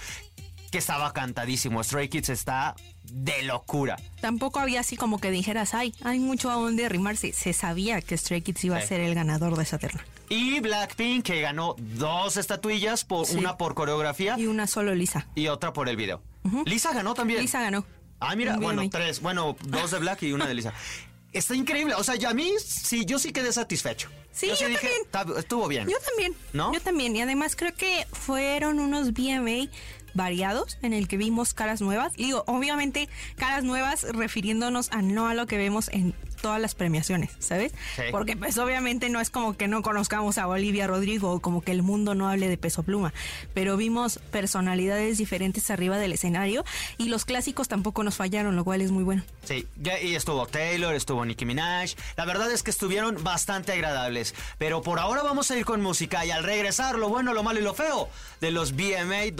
que 0.70 0.78
estaba 0.78 1.12
cantadísimo. 1.12 1.82
Stray 1.82 2.08
Kids 2.08 2.28
está 2.28 2.74
de 3.04 3.42
locura. 3.42 3.96
Tampoco 4.20 4.60
había 4.60 4.80
así 4.80 4.96
como 4.96 5.18
que 5.18 5.30
dijeras, 5.30 5.74
ay, 5.74 5.94
hay 6.02 6.18
mucho 6.18 6.50
a 6.50 6.54
dónde 6.54 6.84
arrimarse. 6.86 7.32
Se 7.32 7.52
sabía 7.52 8.00
que 8.00 8.16
Stray 8.16 8.42
Kids 8.42 8.64
iba 8.64 8.78
Sí. 8.78 8.84
a 8.84 8.88
ser 8.88 9.00
el 9.00 9.14
ganador 9.14 9.56
de 9.56 9.62
esa 9.64 9.78
terna. 9.78 10.04
Y 10.28 10.60
Blackpink, 10.60 11.24
que 11.24 11.40
ganó 11.40 11.74
dos 11.78 12.36
estatuillas, 12.36 13.04
por, 13.04 13.26
Sí. 13.26 13.36
una 13.36 13.56
por 13.58 13.74
coreografía 13.74 14.36
Y 14.38 14.46
una 14.46 14.66
solo 14.66 14.94
Lisa. 14.94 15.26
y 15.34 15.48
otra 15.48 15.72
por 15.72 15.88
el 15.88 15.96
video. 15.96 16.22
Lisa 16.64 16.92
ganó 16.92 17.14
también. 17.14 17.40
Lisa 17.40 17.60
ganó. 17.60 17.84
Ah, 18.20 18.34
mira, 18.36 18.56
bueno, 18.56 18.82
tres. 18.90 19.20
Bueno, 19.20 19.56
dos 19.64 19.90
de 19.90 19.98
Black 19.98 20.22
y 20.22 20.32
una 20.32 20.46
de 20.46 20.54
Lisa. 20.54 20.72
Está 21.32 21.54
increíble. 21.54 21.94
O 21.94 22.04
sea, 22.04 22.14
ya 22.16 22.30
a 22.30 22.34
mí, 22.34 22.52
sí, 22.62 23.04
yo 23.06 23.18
sí 23.18 23.32
quedé 23.32 23.52
satisfecho. 23.52 24.08
Sí, 24.32 24.48
yo, 24.48 24.54
yo 24.54 24.68
dije, 24.68 24.88
también. 25.10 25.28
"Está- 25.32 25.40
estuvo 25.40 25.66
bien. 25.68 25.88
Yo 25.88 25.96
también. 26.06 26.34
¿No? 26.52 26.72
Yo 26.74 26.80
también. 26.80 27.16
Y 27.16 27.22
además 27.22 27.56
creo 27.56 27.74
que 27.74 28.06
fueron 28.12 28.78
unos 28.80 29.12
VMA 29.12 29.70
variados 30.14 30.78
en 30.82 30.92
el 30.92 31.08
que 31.08 31.16
vimos 31.16 31.54
caras 31.54 31.80
nuevas. 31.80 32.12
Y 32.16 32.24
digo, 32.24 32.44
obviamente, 32.46 33.08
caras 33.36 33.64
nuevas 33.64 34.04
refiriéndonos 34.04 34.90
a 34.92 35.02
no 35.02 35.28
a 35.28 35.34
lo 35.34 35.46
que 35.46 35.56
vemos 35.56 35.88
en 35.88 36.14
todas 36.42 36.60
las 36.60 36.74
premiaciones, 36.74 37.30
¿sabes? 37.38 37.72
Sí. 37.96 38.02
Porque 38.10 38.36
pues 38.36 38.58
obviamente 38.58 39.08
no 39.08 39.20
es 39.20 39.30
como 39.30 39.56
que 39.56 39.68
no 39.68 39.80
conozcamos 39.80 40.36
a 40.38 40.48
Olivia 40.48 40.86
Rodrigo 40.86 41.30
o 41.30 41.40
como 41.40 41.62
que 41.62 41.70
el 41.70 41.82
mundo 41.82 42.14
no 42.14 42.28
hable 42.28 42.48
de 42.48 42.58
peso 42.58 42.82
pluma, 42.82 43.14
pero 43.54 43.76
vimos 43.76 44.18
personalidades 44.30 45.18
diferentes 45.18 45.70
arriba 45.70 45.98
del 45.98 46.12
escenario 46.12 46.64
y 46.98 47.08
los 47.08 47.24
clásicos 47.24 47.68
tampoco 47.68 48.02
nos 48.02 48.16
fallaron, 48.16 48.56
lo 48.56 48.64
cual 48.64 48.82
es 48.82 48.90
muy 48.90 49.04
bueno. 49.04 49.22
Sí, 49.44 49.66
y 50.02 50.14
estuvo 50.14 50.46
Taylor, 50.46 50.94
estuvo 50.94 51.24
Nicki 51.24 51.44
Minaj. 51.44 51.92
La 52.16 52.24
verdad 52.24 52.50
es 52.50 52.62
que 52.62 52.70
estuvieron 52.70 53.22
bastante 53.22 53.72
agradables. 53.72 54.34
Pero 54.58 54.82
por 54.82 54.98
ahora 54.98 55.22
vamos 55.22 55.50
a 55.50 55.56
ir 55.56 55.64
con 55.64 55.80
música 55.80 56.26
y 56.26 56.32
al 56.32 56.42
regresar, 56.42 56.96
lo 56.96 57.08
bueno, 57.08 57.32
lo 57.34 57.42
malo 57.42 57.60
y 57.60 57.62
lo 57.62 57.74
feo 57.74 58.08
de 58.40 58.50
los 58.50 58.72
BMA 58.72 59.30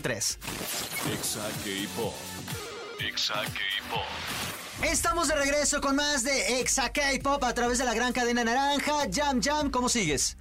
2023. 0.00 0.38
Exa 1.12 1.48
K-Pop. 1.64 2.14
Exa 3.00 3.34
K-Pop. 3.34 4.02
Estamos 4.82 5.28
de 5.28 5.36
regreso 5.36 5.80
con 5.80 5.96
más 5.96 6.24
de 6.24 6.60
Exa 6.60 6.90
K-Pop 6.92 7.42
a 7.44 7.54
través 7.54 7.78
de 7.78 7.84
la 7.84 7.94
gran 7.94 8.12
cadena 8.12 8.44
naranja. 8.44 8.92
Jam 9.12 9.40
Jam, 9.42 9.70
¿cómo 9.70 9.88
sigues? 9.88 10.36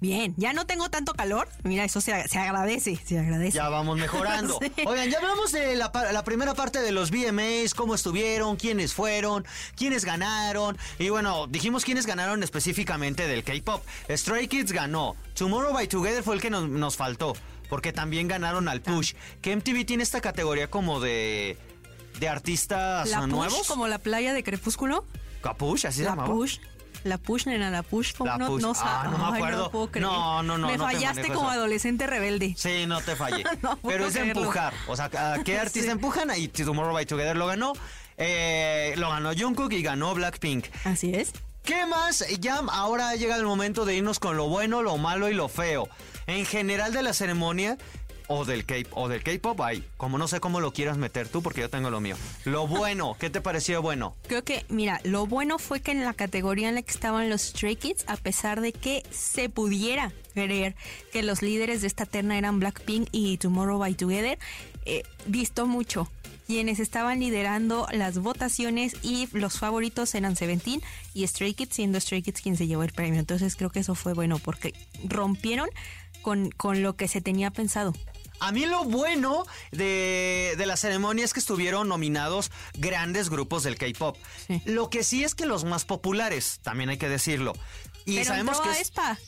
Bien, 0.00 0.32
ya 0.36 0.52
no 0.52 0.64
tengo 0.64 0.90
tanto 0.90 1.12
calor. 1.14 1.48
Mira, 1.64 1.84
eso 1.84 2.00
se, 2.00 2.28
se 2.28 2.38
agradece, 2.38 2.96
se 3.04 3.18
agradece. 3.18 3.56
Ya 3.56 3.68
vamos 3.68 3.98
mejorando. 3.98 4.58
Sí. 4.62 4.70
Oigan, 4.86 5.10
ya 5.10 5.18
hablamos 5.18 5.50
de 5.50 5.74
la 5.74 6.22
primera 6.24 6.54
parte 6.54 6.80
de 6.80 6.92
los 6.92 7.10
VMAs, 7.10 7.74
cómo 7.74 7.94
estuvieron, 7.96 8.56
quiénes 8.56 8.92
fueron, 8.94 9.44
quiénes 9.74 10.04
ganaron. 10.04 10.78
Y 11.00 11.08
bueno, 11.08 11.46
dijimos 11.48 11.84
quiénes 11.84 12.06
ganaron 12.06 12.42
específicamente 12.44 13.26
del 13.26 13.42
K-pop. 13.42 13.82
Stray 14.08 14.46
Kids 14.46 14.70
ganó. 14.70 15.16
Tomorrow 15.34 15.72
by 15.72 15.88
Together 15.88 16.22
fue 16.22 16.36
el 16.36 16.40
que 16.40 16.50
nos, 16.50 16.68
nos 16.68 16.96
faltó. 16.96 17.34
Porque 17.68 17.92
también 17.92 18.28
ganaron 18.28 18.68
al 18.68 18.80
Push. 18.80 19.14
Que 19.42 19.54
MTV 19.54 19.84
tiene 19.84 20.02
esta 20.02 20.20
categoría 20.20 20.68
como 20.70 21.00
de. 21.00 21.56
de 22.18 22.28
artistas 22.28 23.08
la 23.10 23.26
nuevos. 23.26 23.58
push, 23.58 23.66
como 23.68 23.86
la 23.88 23.98
playa 23.98 24.32
de 24.32 24.42
Crepúsculo. 24.42 25.04
Capush, 25.42 25.86
así 25.86 25.98
se 25.98 26.04
La 26.04 26.10
llamaba. 26.10 26.28
push. 26.34 26.58
La 27.04 27.16
push, 27.16 27.46
nena, 27.46 27.70
la 27.70 27.84
push. 27.84 28.12
¿cómo 28.14 28.28
La 28.30 28.38
no, 28.38 28.46
push. 28.48 28.60
no 28.62 28.72
Ah, 28.72 29.02
sa- 29.04 29.10
no 29.10 29.30
me 29.30 29.36
acuerdo. 29.36 29.58
lo 29.64 29.70
puedo 29.70 29.90
creer. 29.92 30.06
No, 30.06 30.42
no, 30.42 30.58
no, 30.58 30.66
Me 30.66 30.76
no 30.76 30.86
te 30.88 30.92
fallaste 30.94 31.28
como 31.28 31.42
eso. 31.50 31.50
adolescente 31.60 32.06
rebelde. 32.08 32.54
Sí, 32.58 32.86
no 32.86 33.00
te 33.00 33.14
fallé. 33.14 33.44
No 33.62 33.78
Pero 33.86 34.06
es 34.06 34.14
creerlo. 34.14 34.40
empujar. 34.42 34.74
O 34.88 34.96
sea, 34.96 35.04
¿a 35.34 35.44
¿qué 35.44 35.58
artista 35.60 35.86
Sí. 35.86 35.90
empujan? 35.92 36.30
Y 36.36 36.48
Tomorrow 36.48 36.92
by 36.94 37.06
Together 37.06 37.36
lo 37.36 37.46
ganó. 37.46 37.72
Eh, 38.16 38.94
lo 38.96 39.10
ganó 39.10 39.30
Jungkook 39.32 39.72
y 39.72 39.82
ganó 39.82 40.12
Blackpink. 40.14 40.66
Así 40.84 41.14
es. 41.14 41.30
¿Qué 41.62 41.86
más? 41.86 42.24
Ya 42.40 42.56
ahora 42.72 43.14
llega 43.14 43.36
el 43.36 43.44
momento 43.44 43.84
de 43.84 43.94
irnos 43.94 44.18
con 44.18 44.36
lo 44.36 44.48
bueno, 44.48 44.82
lo 44.82 44.96
malo 44.96 45.28
y 45.28 45.34
lo 45.34 45.48
feo. 45.48 45.88
En 46.28 46.44
general 46.44 46.92
de 46.92 47.02
la 47.02 47.14
ceremonia 47.14 47.78
o 48.26 48.44
del 48.44 48.66
K 48.66 48.74
o 48.90 49.08
del 49.08 49.22
K-pop, 49.22 49.58
ay, 49.62 49.82
como 49.96 50.18
no 50.18 50.28
sé 50.28 50.40
cómo 50.40 50.60
lo 50.60 50.74
quieras 50.74 50.98
meter 50.98 51.26
tú 51.26 51.42
porque 51.42 51.62
yo 51.62 51.70
tengo 51.70 51.88
lo 51.88 52.02
mío. 52.02 52.16
Lo 52.44 52.66
bueno, 52.68 53.16
¿qué 53.18 53.30
te 53.30 53.40
pareció 53.40 53.80
bueno? 53.80 54.14
Creo 54.26 54.44
que, 54.44 54.66
mira, 54.68 55.00
lo 55.04 55.26
bueno 55.26 55.58
fue 55.58 55.80
que 55.80 55.90
en 55.90 56.04
la 56.04 56.12
categoría 56.12 56.68
en 56.68 56.74
la 56.74 56.82
que 56.82 56.90
estaban 56.90 57.30
los 57.30 57.40
Stray 57.40 57.76
Kids, 57.76 58.04
a 58.08 58.18
pesar 58.18 58.60
de 58.60 58.74
que 58.74 59.02
se 59.10 59.48
pudiera 59.48 60.12
creer 60.34 60.76
que 61.12 61.22
los 61.22 61.40
líderes 61.40 61.80
de 61.80 61.86
esta 61.86 62.04
terna 62.04 62.36
eran 62.36 62.60
Blackpink 62.60 63.08
y 63.10 63.38
Tomorrow 63.38 63.78
by 63.78 63.94
Together, 63.94 64.38
eh, 64.84 65.04
distó 65.26 65.66
mucho. 65.66 66.10
Quienes 66.46 66.78
estaban 66.78 67.20
liderando 67.20 67.86
las 67.92 68.18
votaciones 68.18 68.94
y 69.02 69.28
los 69.32 69.58
favoritos 69.58 70.14
eran 70.14 70.34
Seventeen 70.34 70.80
y 71.12 71.26
Stray 71.26 71.52
Kids, 71.52 71.74
siendo 71.74 72.00
Stray 72.00 72.22
Kids 72.22 72.40
quien 72.40 72.56
se 72.56 72.66
llevó 72.66 72.84
el 72.84 72.92
premio. 72.92 73.20
Entonces 73.20 73.54
creo 73.54 73.68
que 73.68 73.80
eso 73.80 73.94
fue 73.94 74.14
bueno 74.14 74.38
porque 74.38 74.72
rompieron 75.04 75.68
con, 76.22 76.50
con 76.50 76.82
lo 76.82 76.96
que 76.96 77.08
se 77.08 77.20
tenía 77.20 77.50
pensado. 77.50 77.92
A 78.40 78.52
mí 78.52 78.66
lo 78.66 78.84
bueno 78.84 79.44
de, 79.72 80.54
de 80.56 80.66
la 80.66 80.76
ceremonia 80.76 81.24
es 81.24 81.32
que 81.32 81.40
estuvieron 81.40 81.88
nominados 81.88 82.52
grandes 82.74 83.30
grupos 83.30 83.64
del 83.64 83.76
K-pop. 83.76 84.16
Sí. 84.46 84.62
Lo 84.64 84.90
que 84.90 85.02
sí 85.02 85.24
es 85.24 85.34
que 85.34 85.44
los 85.44 85.64
más 85.64 85.84
populares, 85.84 86.60
también 86.62 86.88
hay 86.90 86.98
que 86.98 87.08
decirlo. 87.08 87.52
Y 88.04 88.14
Pero 88.14 88.26
sabemos 88.26 88.56
entró 88.58 88.62
que 88.72 88.78
a 88.78 88.80
es- 88.80 88.88
ESPA. 88.88 89.18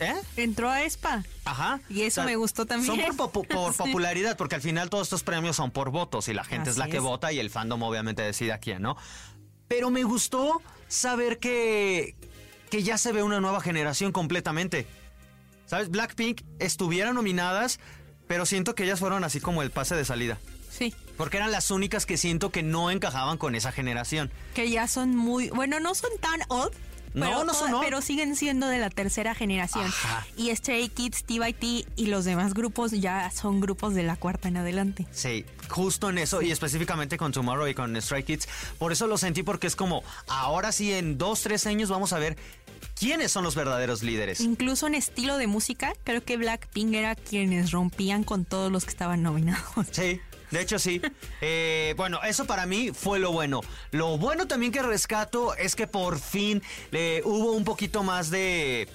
¿Eh? 0.00 0.14
Entró 0.36 0.68
a 0.70 0.82
ESPA. 0.82 1.24
Ajá. 1.44 1.80
Y 1.88 2.02
eso 2.02 2.22
me 2.24 2.34
gustó 2.36 2.66
también. 2.66 3.00
Son 3.06 3.16
por, 3.16 3.30
popu- 3.32 3.48
por 3.54 3.72
Sí. 3.72 3.78
popularidad, 3.78 4.36
porque 4.36 4.56
al 4.56 4.60
final 4.62 4.90
todos 4.90 5.06
estos 5.06 5.22
premios 5.22 5.54
son 5.56 5.70
por 5.70 5.90
votos 5.90 6.26
y 6.28 6.34
la 6.34 6.42
gente 6.44 6.68
es 6.68 6.76
la 6.76 6.88
que 6.88 6.96
es. 6.98 7.02
vota 7.02 7.32
y 7.32 7.38
el 7.38 7.50
fandom 7.50 7.82
obviamente 7.84 8.22
decide 8.22 8.52
a 8.52 8.58
quién, 8.58 8.82
¿no? 8.82 8.96
Pero 9.68 9.90
me 9.90 10.02
gustó 10.02 10.60
saber 10.88 11.38
que, 11.38 12.14
que 12.68 12.82
ya 12.82 12.98
se 12.98 13.12
ve 13.12 13.22
una 13.22 13.40
nueva 13.40 13.60
generación 13.60 14.10
completamente. 14.12 14.86
¿Sabes? 15.66 15.90
Blackpink 15.90 16.42
estuvieron 16.58 17.14
nominadas, 17.16 17.78
pero 18.26 18.46
siento 18.46 18.74
que 18.74 18.84
ellas 18.84 19.00
fueron 19.00 19.24
así 19.24 19.40
como 19.40 19.62
el 19.62 19.70
pase 19.70 19.94
de 19.96 20.04
salida. 20.04 20.38
Sí. 20.70 20.94
Porque 21.16 21.38
eran 21.38 21.50
las 21.52 21.70
únicas 21.70 22.04
que 22.06 22.16
siento 22.16 22.50
que 22.50 22.62
no 22.62 22.90
encajaban 22.90 23.38
con 23.38 23.54
esa 23.54 23.72
generación. 23.72 24.30
Que 24.54 24.70
ya 24.70 24.86
son 24.88 25.16
muy. 25.16 25.48
Bueno, 25.50 25.80
no 25.80 25.94
son 25.94 26.10
tan 26.20 26.40
old. 26.48 26.72
No, 27.14 27.24
pero 27.24 27.44
no 27.44 27.54
son 27.54 27.68
toda- 27.70 27.76
old. 27.78 27.84
Pero 27.86 28.02
siguen 28.02 28.36
siendo 28.36 28.66
de 28.68 28.76
la 28.78 28.90
tercera 28.90 29.34
generación. 29.34 29.86
Ajá. 29.86 30.26
Y 30.36 30.54
Stray 30.54 30.90
Kids, 30.90 31.24
TYT 31.24 31.86
y 31.96 32.06
los 32.08 32.26
demás 32.26 32.52
grupos 32.52 32.90
ya 32.92 33.30
son 33.30 33.60
grupos 33.60 33.94
de 33.94 34.02
la 34.02 34.16
cuarta 34.16 34.48
en 34.48 34.58
adelante. 34.58 35.06
Sí, 35.12 35.46
justo 35.70 36.10
en 36.10 36.18
eso 36.18 36.42
y 36.42 36.50
específicamente 36.52 37.16
con 37.16 37.32
Tomorrow 37.32 37.68
y 37.68 37.74
con 37.74 37.98
Stray 38.02 38.22
Kids. 38.24 38.46
Por 38.78 38.92
eso 38.92 39.06
lo 39.06 39.16
sentí 39.16 39.42
porque 39.42 39.66
es 39.66 39.76
como, 39.76 40.04
ahora 40.28 40.72
sí 40.72 40.92
en 40.92 41.16
dos, 41.16 41.40
tres 41.40 41.66
años 41.66 41.88
vamos 41.88 42.12
a 42.12 42.18
ver 42.18 42.36
quiénes 42.98 43.30
son 43.30 43.44
los 43.44 43.54
verdaderos 43.54 44.02
líderes. 44.02 44.40
Incluso 44.40 44.86
en 44.86 44.94
estilo 44.94 45.36
de 45.36 45.46
música, 45.46 45.92
creo 46.02 46.24
que 46.24 46.36
Blackpink 46.36 46.94
era 46.94 47.14
quienes 47.14 47.70
rompían 47.70 48.24
con 48.24 48.44
todos 48.44 48.72
los 48.72 48.84
que 48.84 48.90
estaban 48.90 49.22
nominados. 49.22 49.86
Sí, 49.92 50.20
de 50.50 50.60
hecho 50.60 50.78
sí. 50.78 51.00
Eh, 51.40 51.94
bueno, 51.96 52.20
eso 52.24 52.46
para 52.46 52.66
mí 52.66 52.90
fue 52.92 53.18
lo 53.18 53.32
bueno. 53.32 53.60
Lo 53.90 54.18
bueno 54.18 54.46
también 54.46 54.72
que 54.72 54.82
rescato 54.82 55.54
es 55.56 55.76
que 55.76 55.86
por 55.86 56.18
fin 56.18 56.62
eh, 56.92 57.20
hubo 57.24 57.52
un 57.52 57.64
poquito 57.64 58.02
más 58.02 58.30
de... 58.30 58.88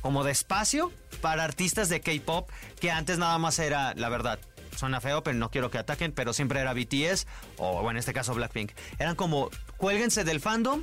como 0.00 0.24
de 0.24 0.32
espacio 0.32 0.92
para 1.20 1.44
artistas 1.44 1.88
de 1.88 2.00
K-Pop 2.00 2.48
que 2.80 2.90
antes 2.90 3.18
nada 3.18 3.38
más 3.38 3.58
era, 3.58 3.94
la 3.94 4.08
verdad, 4.08 4.38
suena 4.76 5.00
feo, 5.00 5.22
pero 5.22 5.36
no 5.36 5.50
quiero 5.50 5.70
que 5.70 5.78
ataquen, 5.78 6.12
pero 6.12 6.32
siempre 6.32 6.60
era 6.60 6.72
BTS 6.72 7.26
o 7.56 7.74
bueno, 7.74 7.90
en 7.92 7.96
este 7.96 8.12
caso 8.12 8.34
Blackpink. 8.34 8.72
Eran 8.98 9.16
como, 9.16 9.50
cuélguense 9.76 10.24
del 10.24 10.40
fandom 10.40 10.82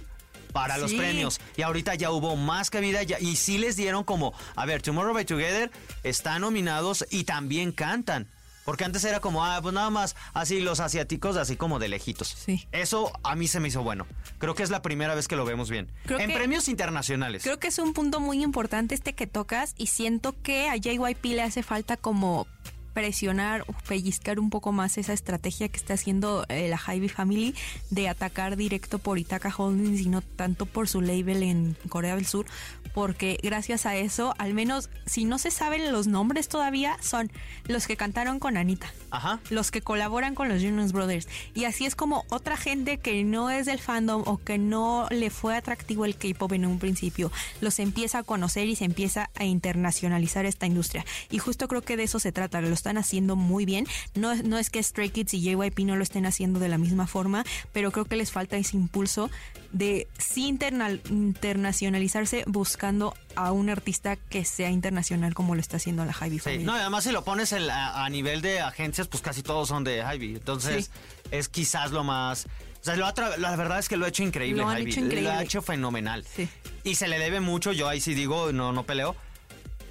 para 0.53 0.77
los 0.77 0.93
premios. 0.93 1.41
Y 1.57 1.63
ahorita 1.63 1.95
ya 1.95 2.11
hubo 2.11 2.35
más 2.37 2.69
cabida 2.69 3.03
ya, 3.03 3.19
y 3.19 3.35
sí 3.35 3.57
les 3.57 3.75
dieron 3.75 4.03
como, 4.05 4.33
a 4.55 4.65
ver, 4.65 4.81
Tomorrow 4.81 5.13
by 5.13 5.25
Together 5.25 5.71
están 6.03 6.41
nominados 6.41 7.05
y 7.11 7.25
también 7.25 7.71
cantan. 7.73 8.27
Porque 8.65 8.85
antes 8.85 9.03
era 9.03 9.19
como, 9.19 9.43
ah, 9.43 9.59
pues 9.61 9.73
nada 9.73 9.89
más 9.89 10.15
así 10.33 10.61
los 10.61 10.79
asiáticos, 10.79 11.35
así 11.35 11.57
como 11.57 11.79
de 11.79 11.89
lejitos. 11.89 12.29
Sí. 12.29 12.65
Eso 12.71 13.11
a 13.23 13.35
mí 13.35 13.49
se 13.49 13.59
me 13.59 13.67
hizo 13.67 13.83
bueno. 13.83 14.07
Creo 14.37 14.55
que 14.55 14.63
es 14.63 14.69
la 14.69 14.81
primera 14.81 15.15
vez 15.15 15.27
que 15.27 15.35
lo 15.35 15.43
vemos 15.43 15.69
bien. 15.69 15.91
Creo 16.05 16.17
en 16.19 16.29
que- 16.29 16.33
premios 16.35 16.69
internacionales. 16.69 17.43
Creo 17.43 17.59
que 17.59 17.67
es 17.67 17.77
un 17.77 17.91
punto 17.91 18.21
muy 18.21 18.41
importante 18.41 18.95
este 18.95 19.15
que 19.15 19.27
tocas 19.27 19.73
y 19.77 19.87
siento 19.87 20.33
que 20.43 20.69
a 20.69 20.77
JYP 20.77 21.25
le 21.35 21.41
hace 21.41 21.61
falta 21.61 21.97
como 21.97 22.47
presionar 22.93 23.61
o 23.67 23.73
pellizcar 23.87 24.39
un 24.39 24.49
poco 24.49 24.71
más 24.71 24.97
esa 24.97 25.13
estrategia 25.13 25.67
que 25.67 25.77
está 25.77 25.95
haciendo 25.95 26.45
eh, 26.49 26.67
la 26.69 26.77
Hybe 26.77 27.09
Family 27.09 27.55
de 27.89 28.09
atacar 28.09 28.55
directo 28.55 28.99
por 28.99 29.19
Ithaca 29.19 29.53
Holdings 29.55 30.01
y 30.01 30.09
no 30.09 30.21
tanto 30.21 30.65
por 30.65 30.87
su 30.87 31.01
label 31.01 31.43
en 31.43 31.77
Corea 31.89 32.15
del 32.15 32.25
Sur 32.25 32.45
porque 32.93 33.37
gracias 33.41 33.85
a 33.85 33.95
eso 33.95 34.33
al 34.37 34.53
menos 34.53 34.89
si 35.05 35.25
no 35.25 35.39
se 35.39 35.51
saben 35.51 35.91
los 35.91 36.07
nombres 36.07 36.47
todavía 36.47 36.97
son 37.01 37.31
los 37.65 37.87
que 37.87 37.97
cantaron 37.97 38.39
con 38.39 38.57
Anita 38.57 38.93
Ajá. 39.11 39.39
los 39.49 39.71
que 39.71 39.81
colaboran 39.81 40.35
con 40.35 40.49
los 40.49 40.61
Jonas 40.61 40.91
Brothers. 40.91 41.27
Y 41.53 41.65
así 41.65 41.85
es 41.85 41.95
como 41.95 42.25
otra 42.29 42.57
gente 42.57 42.97
que 42.97 43.23
no 43.23 43.49
es 43.49 43.65
del 43.65 43.79
fandom 43.79 44.23
o 44.25 44.37
que 44.37 44.57
no 44.57 45.07
le 45.09 45.29
fue 45.29 45.55
atractivo 45.55 46.05
el 46.05 46.15
K-pop 46.15 46.51
en 46.53 46.65
un 46.65 46.79
principio, 46.79 47.31
los 47.61 47.79
empieza 47.79 48.19
a 48.19 48.23
conocer 48.23 48.67
y 48.67 48.75
se 48.75 48.85
empieza 48.85 49.29
a 49.35 49.43
internacionalizar 49.43 50.45
esta 50.45 50.65
industria. 50.65 51.05
Y 51.29 51.39
justo 51.39 51.67
creo 51.67 51.81
que 51.81 51.97
de 51.97 52.03
eso 52.03 52.19
se 52.19 52.31
trata, 52.31 52.61
lo 52.61 52.73
están 52.83 52.97
haciendo 52.97 53.37
muy 53.37 53.63
bien. 53.63 53.87
No, 54.13 54.33
es- 54.33 54.43
no 54.43 54.57
es 54.57 54.69
que 54.69 54.83
Stray 54.83 55.09
Kids 55.09 55.33
y 55.35 55.41
JYP 55.41 55.85
no 55.85 55.95
lo 55.95 56.03
estén 56.03 56.25
haciendo 56.25 56.59
de 56.59 56.67
la 56.67 56.77
misma 56.77 57.07
forma, 57.07 57.45
pero 57.71 57.91
creo 57.91 58.03
que 58.03 58.17
les 58.17 58.29
falta 58.31 58.57
ese 58.57 58.75
impulso 58.75 59.31
de 59.71 60.05
sí 60.17 60.47
internacionalizarse 60.49 62.43
buscando 62.45 63.15
a 63.35 63.53
un 63.53 63.69
artista 63.69 64.17
que 64.17 64.43
sea 64.43 64.69
internacional 64.69 65.33
como 65.33 65.55
lo 65.55 65.61
está 65.61 65.77
haciendo 65.77 66.03
la 66.03 66.11
Hybe 66.13 66.31
Sí, 66.35 66.39
Family. 66.39 66.63
no, 66.65 66.73
además 66.73 67.05
si 67.05 67.11
lo 67.11 67.23
pones 67.23 67.53
en 67.53 67.67
la- 67.67 68.03
a 68.03 68.09
nivel 68.09 68.41
de 68.41 68.59
agencias, 68.59 69.07
pues 69.07 69.23
casi 69.23 69.41
todos 69.43 69.69
son 69.69 69.85
de 69.85 70.03
Ivy. 70.15 70.35
Entonces, 70.35 70.85
Sí. 70.85 70.91
es 71.31 71.47
quizás 71.47 71.91
lo 71.91 72.03
más. 72.03 72.45
O 72.81 72.83
sea, 72.83 72.97
lo 72.97 73.05
ha 73.05 73.13
tra- 73.15 73.37
la 73.37 73.55
verdad 73.55 73.79
es 73.79 73.87
que 73.87 73.95
lo 73.95 74.05
ha 74.05 74.09
hecho 74.09 74.23
increíble, 74.23 74.61
Lo 74.61 74.67
han 74.69 74.77
hecho 74.79 74.99
increíble. 74.99 75.21
Lo 75.21 75.31
ha 75.31 75.41
hecho 75.43 75.61
fenomenal. 75.61 76.25
Sí. 76.35 76.49
Y 76.83 76.95
se 76.95 77.07
le 77.07 77.17
debe 77.17 77.39
mucho, 77.39 77.71
yo 77.71 77.87
ahí 77.87 78.01
sí 78.01 78.13
digo, 78.13 78.51
no, 78.51 78.73
no 78.73 78.83
peleo, 78.85 79.15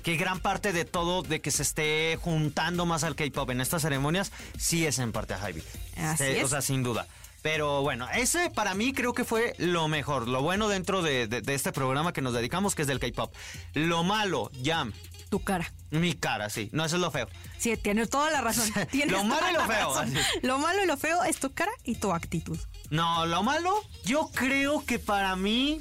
que 0.02 0.16
gran 0.16 0.40
parte 0.40 0.72
de 0.72 0.84
todo, 0.84 1.22
de 1.22 1.40
que 1.40 1.50
se 1.50 1.62
esté 1.62 2.18
juntando 2.20 2.86
más 2.86 3.04
al 3.04 3.14
K-pop 3.16 3.50
en 3.50 3.60
estas 3.60 3.82
ceremonias, 3.82 4.32
sí 4.58 4.86
es 4.86 4.98
en 4.98 5.12
parte 5.12 5.34
a 5.34 5.50
Ivy. 5.50 5.62
Así 5.96 6.24
Sí, 6.24 6.30
es. 6.30 6.44
O 6.44 6.48
sea, 6.48 6.60
sin 6.62 6.82
duda. 6.82 7.06
Pero 7.42 7.82
bueno, 7.82 8.08
ese 8.14 8.50
para 8.50 8.74
mí 8.74 8.92
creo 8.92 9.14
que 9.14 9.24
fue 9.24 9.54
lo 9.58 9.88
mejor, 9.88 10.28
lo 10.28 10.42
bueno 10.42 10.68
dentro 10.68 11.02
de, 11.02 11.26
de- 11.26 11.40
de 11.42 11.54
este 11.54 11.72
programa 11.72 12.12
que 12.12 12.22
nos 12.22 12.32
dedicamos, 12.34 12.74
que 12.76 12.82
es 12.82 12.88
del 12.88 13.00
K-pop. 13.00 13.34
Lo 13.74 14.04
malo, 14.04 14.50
Jam, 14.64 14.92
Tu 15.28 15.40
cara. 15.42 15.72
mi 15.90 16.14
cara, 16.14 16.50
sí. 16.50 16.68
No, 16.72 16.84
eso 16.84 16.96
es 16.96 17.02
lo 17.02 17.10
feo. 17.10 17.28
Sí, 17.58 17.76
tienes 17.76 18.10
toda 18.10 18.30
la 18.30 18.42
razón. 18.42 18.70
Lo 19.08 19.24
malo 19.24 19.50
y 19.50 19.54
lo 19.54 19.66
feo. 19.66 19.94
Lo 20.42 20.58
malo 20.58 20.82
y 20.84 20.86
lo 20.86 20.96
feo 20.96 21.24
es 21.24 21.38
tu 21.40 21.52
cara 21.52 21.72
y 21.84 21.96
tu 21.96 22.12
actitud. 22.12 22.58
No, 22.90 23.24
lo 23.26 23.42
malo, 23.42 23.74
yo 24.04 24.30
creo 24.34 24.84
que 24.84 24.98
para 25.00 25.34
mí. 25.34 25.80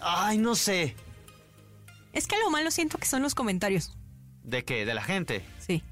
Ay, 0.00 0.38
no 0.38 0.54
sé. 0.54 0.94
Es 2.16 2.26
que 2.26 2.36
lo 2.42 2.48
malo 2.48 2.70
siento 2.70 2.96
que 2.96 3.06
son 3.06 3.20
los 3.20 3.34
comentarios. 3.34 3.92
¿De 4.42 4.64
qué? 4.64 4.86
¿De 4.86 4.94
la 4.94 5.02
gente? 5.02 5.44
Sí. 5.58 5.82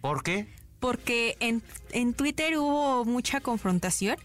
¿Por 0.00 0.24
qué? 0.24 0.48
Porque 0.80 1.36
en, 1.38 1.62
en 1.92 2.14
Twitter 2.14 2.58
hubo 2.58 3.04
mucha 3.04 3.40
confrontación 3.40 4.16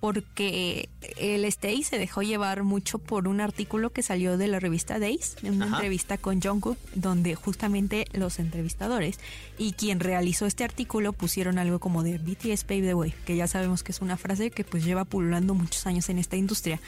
porque 0.00 0.88
el 1.18 1.44
Stay 1.44 1.82
se 1.82 1.98
dejó 1.98 2.22
llevar 2.22 2.62
mucho 2.62 2.98
por 2.98 3.28
un 3.28 3.42
artículo 3.42 3.90
que 3.90 4.02
salió 4.02 4.38
de 4.38 4.48
la 4.48 4.58
revista 4.58 4.98
Days, 4.98 5.36
en 5.42 5.56
una 5.56 5.66
Ajá. 5.66 5.76
entrevista 5.76 6.16
con 6.16 6.40
Jungkook, 6.40 6.78
donde 6.94 7.34
justamente 7.34 8.06
los 8.12 8.38
entrevistadores 8.38 9.20
y 9.58 9.72
quien 9.72 10.00
realizó 10.00 10.46
este 10.46 10.64
artículo 10.64 11.12
pusieron 11.12 11.58
algo 11.58 11.78
como 11.78 12.02
de 12.02 12.16
BTS 12.16 12.64
Pave 12.64 12.80
the 12.80 12.94
Way, 12.94 13.14
que 13.26 13.36
ya 13.36 13.46
sabemos 13.46 13.82
que 13.82 13.92
es 13.92 14.00
una 14.00 14.16
frase 14.16 14.50
que 14.50 14.64
pues 14.64 14.82
lleva 14.82 15.04
pululando 15.04 15.52
muchos 15.52 15.86
años 15.86 16.08
en 16.08 16.18
esta 16.18 16.36
industria. 16.36 16.80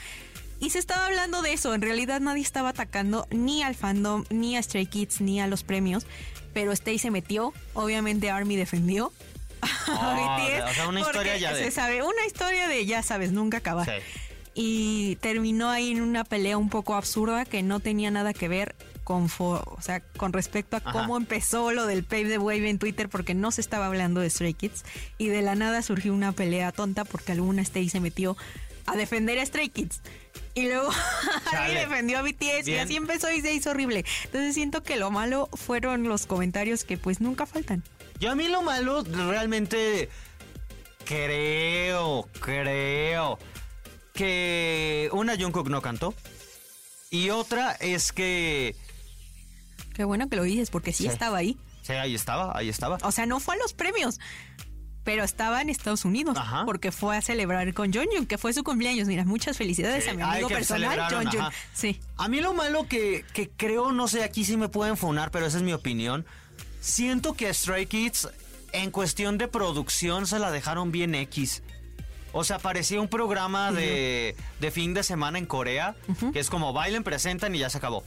Y 0.63 0.69
se 0.69 0.79
estaba 0.79 1.07
hablando 1.07 1.41
de 1.41 1.51
eso, 1.51 1.73
en 1.73 1.81
realidad 1.81 2.21
nadie 2.21 2.41
estaba 2.41 2.69
atacando 2.69 3.27
ni 3.31 3.63
al 3.63 3.75
fandom, 3.75 4.23
ni 4.29 4.55
a 4.55 4.63
Stray 4.63 4.85
Kids, 4.85 5.19
ni 5.19 5.41
a 5.41 5.47
los 5.47 5.63
premios, 5.63 6.05
pero 6.53 6.71
Stay 6.71 6.97
se 6.99 7.11
metió, 7.11 7.53
obviamente 7.73 8.29
Army 8.31 8.55
defendió. 8.55 9.11
BTS, 9.61 10.71
o 10.71 10.73
sea, 10.73 10.87
una 10.87 11.01
historia 11.01 11.37
ya 11.37 11.53
de- 11.53 11.65
Se 11.65 11.71
sabe, 11.71 12.01
una 12.01 12.25
historia 12.25 12.67
de 12.69 12.85
ya 12.85 13.03
sabes, 13.03 13.33
nunca 13.33 13.57
acabar. 13.57 13.85
Sí. 13.87 13.91
Y 14.55 15.15
terminó 15.17 15.69
ahí 15.69 15.91
en 15.91 16.01
una 16.01 16.23
pelea 16.23 16.57
un 16.57 16.69
poco 16.69 16.95
absurda 16.95 17.43
que 17.43 17.61
no 17.63 17.79
tenía 17.81 18.09
nada 18.11 18.33
que 18.33 18.47
ver 18.47 18.75
con, 19.03 19.27
o 19.39 19.77
sea, 19.81 19.99
con 19.99 20.31
respecto 20.31 20.77
a 20.77 20.79
Ajá. 20.79 20.91
cómo 20.93 21.17
empezó 21.17 21.71
lo 21.73 21.87
del 21.87 22.03
Pave 22.05 22.29
the 22.29 22.37
Wave 22.37 22.69
en 22.69 22.79
Twitter 22.79 23.09
porque 23.09 23.33
no 23.33 23.51
se 23.51 23.59
estaba 23.61 23.87
hablando 23.87 24.21
de 24.21 24.29
Stray 24.29 24.53
Kids 24.53 24.83
y 25.17 25.27
de 25.27 25.41
la 25.41 25.55
nada 25.55 25.81
surgió 25.81 26.13
una 26.13 26.31
pelea 26.31 26.71
tonta 26.71 27.03
porque 27.03 27.31
alguna 27.33 27.61
Stay 27.63 27.89
se 27.89 27.99
metió 27.99 28.37
a 28.85 28.95
defender 28.95 29.39
a 29.39 29.45
Stray 29.45 29.69
Kids. 29.69 30.01
Y 30.55 30.67
luego 30.67 30.89
Chale. 31.51 31.79
defendió 31.79 32.19
a 32.19 32.21
BTS 32.21 32.67
y 32.67 32.71
Bien. 32.71 32.79
así 32.81 32.95
empezó 32.95 33.31
y 33.31 33.41
se 33.41 33.53
hizo 33.53 33.71
horrible. 33.71 34.05
Entonces 34.25 34.53
siento 34.53 34.83
que 34.83 34.97
lo 34.97 35.09
malo 35.11 35.49
fueron 35.53 36.03
los 36.03 36.25
comentarios 36.27 36.83
que 36.83 36.97
pues 36.97 37.21
nunca 37.21 37.45
faltan. 37.45 37.83
Yo 38.19 38.31
a 38.31 38.35
mí 38.35 38.47
lo 38.47 38.61
malo 38.61 39.03
realmente 39.03 40.09
creo, 41.05 42.29
creo 42.39 43.39
que 44.13 45.09
una 45.11 45.35
Jungkook 45.37 45.69
no 45.69 45.81
cantó 45.81 46.13
y 47.09 47.29
otra 47.31 47.71
es 47.73 48.11
que 48.11 48.75
Qué 49.93 50.03
bueno 50.03 50.29
que 50.29 50.35
lo 50.35 50.43
dices 50.43 50.69
porque 50.69 50.91
sí, 50.93 51.03
Sí. 51.03 51.09
estaba 51.09 51.37
ahí. 51.37 51.57
sí, 51.83 51.93
ahí 51.93 52.15
estaba, 52.15 52.57
ahí 52.57 52.69
estaba. 52.69 52.97
O 53.03 53.11
sea, 53.11 53.25
no 53.27 53.39
fue 53.39 53.55
a 53.55 53.57
los 53.59 53.73
premios, 53.73 54.19
pero 55.03 55.23
estaba 55.23 55.61
en 55.61 55.69
Estados 55.69 56.05
Unidos 56.05 56.37
Ajá. 56.37 56.63
porque 56.65 56.91
fue 56.91 57.17
a 57.17 57.21
celebrar 57.21 57.73
con 57.73 57.91
Jonghyun, 57.93 58.25
que 58.25 58.37
fue 58.37 58.53
su 58.53 58.63
cumpleaños. 58.63 59.07
Mira, 59.07 59.25
muchas 59.25 59.57
felicidades 59.57 60.03
Sí, 60.05 60.09
a 60.09 60.13
mi 60.13 60.21
amigo 60.21 60.47
personal, 60.49 60.99
Jonghyun. 61.11 61.41
ajá. 61.41 61.51
Sí. 61.73 61.99
A 62.17 62.27
mí 62.29 62.39
lo 62.39 62.53
malo 62.53 62.87
que, 62.87 63.25
que 63.33 63.49
creo, 63.49 63.91
no 63.91 64.07
sé, 64.07 64.23
aquí 64.23 64.45
sí 64.45 64.55
me 64.57 64.69
pueden 64.69 64.95
funar, 64.97 65.31
pero 65.31 65.45
esa 65.45 65.57
es 65.57 65.63
mi 65.63 65.73
opinión. 65.73 66.25
Siento 66.79 67.33
que 67.33 67.53
Stray 67.53 67.85
Kids, 67.85 68.29
en 68.71 68.91
cuestión 68.91 69.37
de 69.37 69.47
producción, 69.47 70.25
se 70.27 70.39
la 70.39 70.51
dejaron 70.51 70.91
bien 70.91 71.15
X. 71.15 71.63
O 72.31 72.43
sea, 72.43 72.57
parecía 72.59 72.99
un 72.99 73.07
programa 73.09 73.71
de, 73.71 74.35
de 74.59 74.71
fin 74.71 74.93
de 74.95 75.03
semana 75.03 75.37
en 75.37 75.45
Corea, 75.45 75.95
que 76.33 76.39
es 76.39 76.49
como 76.49 76.73
bailen, 76.73 77.03
presentan 77.03 77.53
y 77.53 77.59
ya 77.59 77.69
se 77.69 77.77
acabó. 77.77 78.03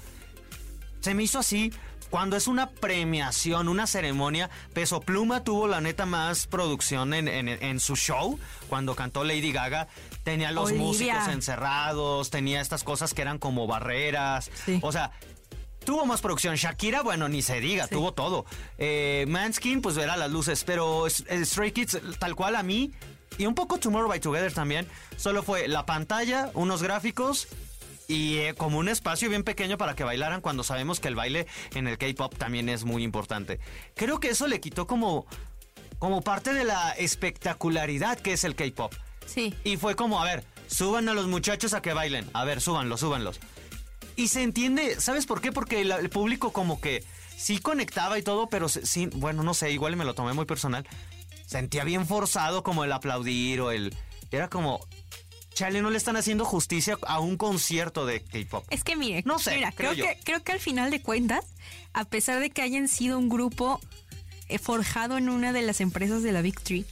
Se 1.01 1.15
me 1.15 1.23
hizo 1.23 1.39
así. 1.39 1.73
Cuando 2.11 2.37
es 2.37 2.47
una 2.47 2.71
premiación, 2.71 3.69
una 3.69 3.87
ceremonia, 3.87 4.49
Peso 4.73 5.01
Pluma 5.01 5.43
tuvo 5.45 5.67
la 5.67 5.81
neta 5.81 6.07
más 6.07 6.47
producción 6.47 7.13
en, 7.15 7.29
en- 7.29 7.49
en 7.49 7.81
su 7.81 7.97
show. 7.97 8.39
Cuando 8.69 8.95
cantó 8.95 9.25
Lady 9.25 9.53
Gaga, 9.53 9.89
tenía 10.23 10.53
los 10.53 10.67
Olivia. 10.71 10.87
músicos 10.87 11.29
encerrados, 11.29 12.31
tenía 12.31 12.61
estas 12.61 12.85
cosas 12.85 13.13
que 13.13 13.23
eran 13.23 13.39
como 13.39 13.67
barreras. 13.67 14.51
Sí. 14.65 14.79
O 14.83 14.93
sea, 14.93 15.11
tuvo 15.85 16.07
más 16.07 16.21
producción. 16.21 16.55
Shakira, 16.55 17.03
bueno, 17.03 17.29
ni 17.29 17.43
se 17.43 17.61
diga, 17.61 17.87
tuvo 17.89 18.13
todo. 18.13 18.47
Eh, 18.79 19.25
Manskin, 19.29 19.83
pues 19.83 19.97
verá 19.97 20.17
las 20.17 20.31
luces. 20.31 20.65
Pero 20.65 21.07
Stray 21.09 21.73
Kids, 21.73 21.99
tal 22.19 22.35
cual 22.37 22.57
a 22.57 22.63
mí, 22.63 22.93
y 23.39 23.47
un 23.47 23.55
poco 23.55 23.79
Tomorrow 23.79 24.09
by 24.09 24.21
Together 24.21 24.53
también, 24.53 24.87
solo 25.17 25.43
fue 25.43 25.69
la 25.69 25.85
pantalla, 25.87 26.51
unos 26.55 26.83
gráficos 26.83 27.49
y 28.09 28.39
eh, 28.39 28.55
como 28.55 28.79
un 28.79 28.89
espacio 28.89 29.29
bien 29.29 29.43
pequeño 29.43 29.79
para 29.79 29.95
que 29.95 30.05
bailaran 30.05 30.41
cuando 30.41 30.63
sabemos 30.63 31.01
que 31.01 31.09
el 31.09 31.15
baile 31.15 31.47
en 31.75 31.87
el 31.87 31.99
K-pop 31.99 32.37
también 32.37 32.69
es 32.69 32.85
muy 32.85 33.03
importante. 33.03 33.61
Creo 33.95 34.21
que 34.21 34.29
eso 34.29 34.47
le 34.47 34.61
quitó 34.61 34.87
como, 34.87 35.27
como 35.99 36.23
parte 36.23 36.53
de 36.53 36.65
la 36.65 36.93
espectacularidad 36.93 38.19
que 38.19 38.33
es 38.33 38.45
el 38.45 38.55
K-pop. 38.55 38.95
Sí. 39.27 39.55
Y 39.65 39.77
fue 39.77 39.97
como, 39.97 40.21
a 40.21 40.25
ver, 40.25 40.45
suban 40.69 41.09
a 41.09 41.15
los 41.15 41.27
muchachos 41.27 41.75
a 41.75 41.83
que 41.83 41.93
bailen. 41.93 42.29
A 42.33 42.45
ver, 42.45 42.61
súbanlos, 42.61 43.01
súbanlos. 43.01 43.41
Y 44.15 44.29
se 44.29 44.43
entiende, 44.43 45.01
¿sabes 45.01 45.27
por 45.27 45.41
qué? 45.41 45.53
Porque 45.53 45.81
el, 45.81 45.91
el 45.91 46.09
público 46.09 46.53
como 46.53 46.81
que 46.81 47.05
sí 47.37 47.59
conectaba 47.59 48.19
y 48.19 48.23
todo, 48.23 48.49
pero 48.49 48.69
sí, 48.69 49.11
bueno, 49.15 49.43
no 49.43 49.53
sé, 49.53 49.73
igual 49.73 49.97
me 49.97 50.05
lo 50.05 50.15
tomé 50.15 50.33
muy 50.33 50.47
personal. 50.47 50.87
Sentía 51.47 51.85
bien 51.85 52.07
forzado 52.07 52.63
como 52.63 52.85
el 52.85 52.93
aplaudir 52.93 53.61
o 53.61 53.71
el... 53.71 53.95
Era 54.31 54.49
como, 54.49 54.81
chale, 55.57 55.83
no 55.83 55.91
le 55.91 55.97
están 55.97 56.17
haciendo 56.17 56.45
justicia 56.45 56.99
a 57.07 57.19
un 57.19 57.37
concierto 57.37 58.07
de 58.07 58.21
K-pop. 58.21 58.65
Es 58.71 58.85
que 58.85 58.95
mire, 58.95 59.23
No 59.25 59.39
sé, 59.39 59.57
mira, 59.57 59.73
creo 59.73 59.95
que, 59.95 60.19
creo 60.23 60.43
que 60.45 60.53
al 60.53 60.61
final 60.61 60.91
de 60.91 61.01
cuentas, 61.01 61.45
a 61.95 62.05
pesar 62.05 62.41
de 62.41 62.51
que 62.51 62.63
hayan 62.63 62.87
sido 62.89 63.19
un 63.19 63.29
grupo 63.29 63.81
eh, 64.49 64.59
forjado 64.59 65.17
en 65.17 65.31
una 65.31 65.53
de 65.53 65.63
las 65.63 65.81
empresas 65.81 66.23
de 66.23 66.33
la 66.33 66.43
Big 66.43 66.61
Tree, 66.61 66.85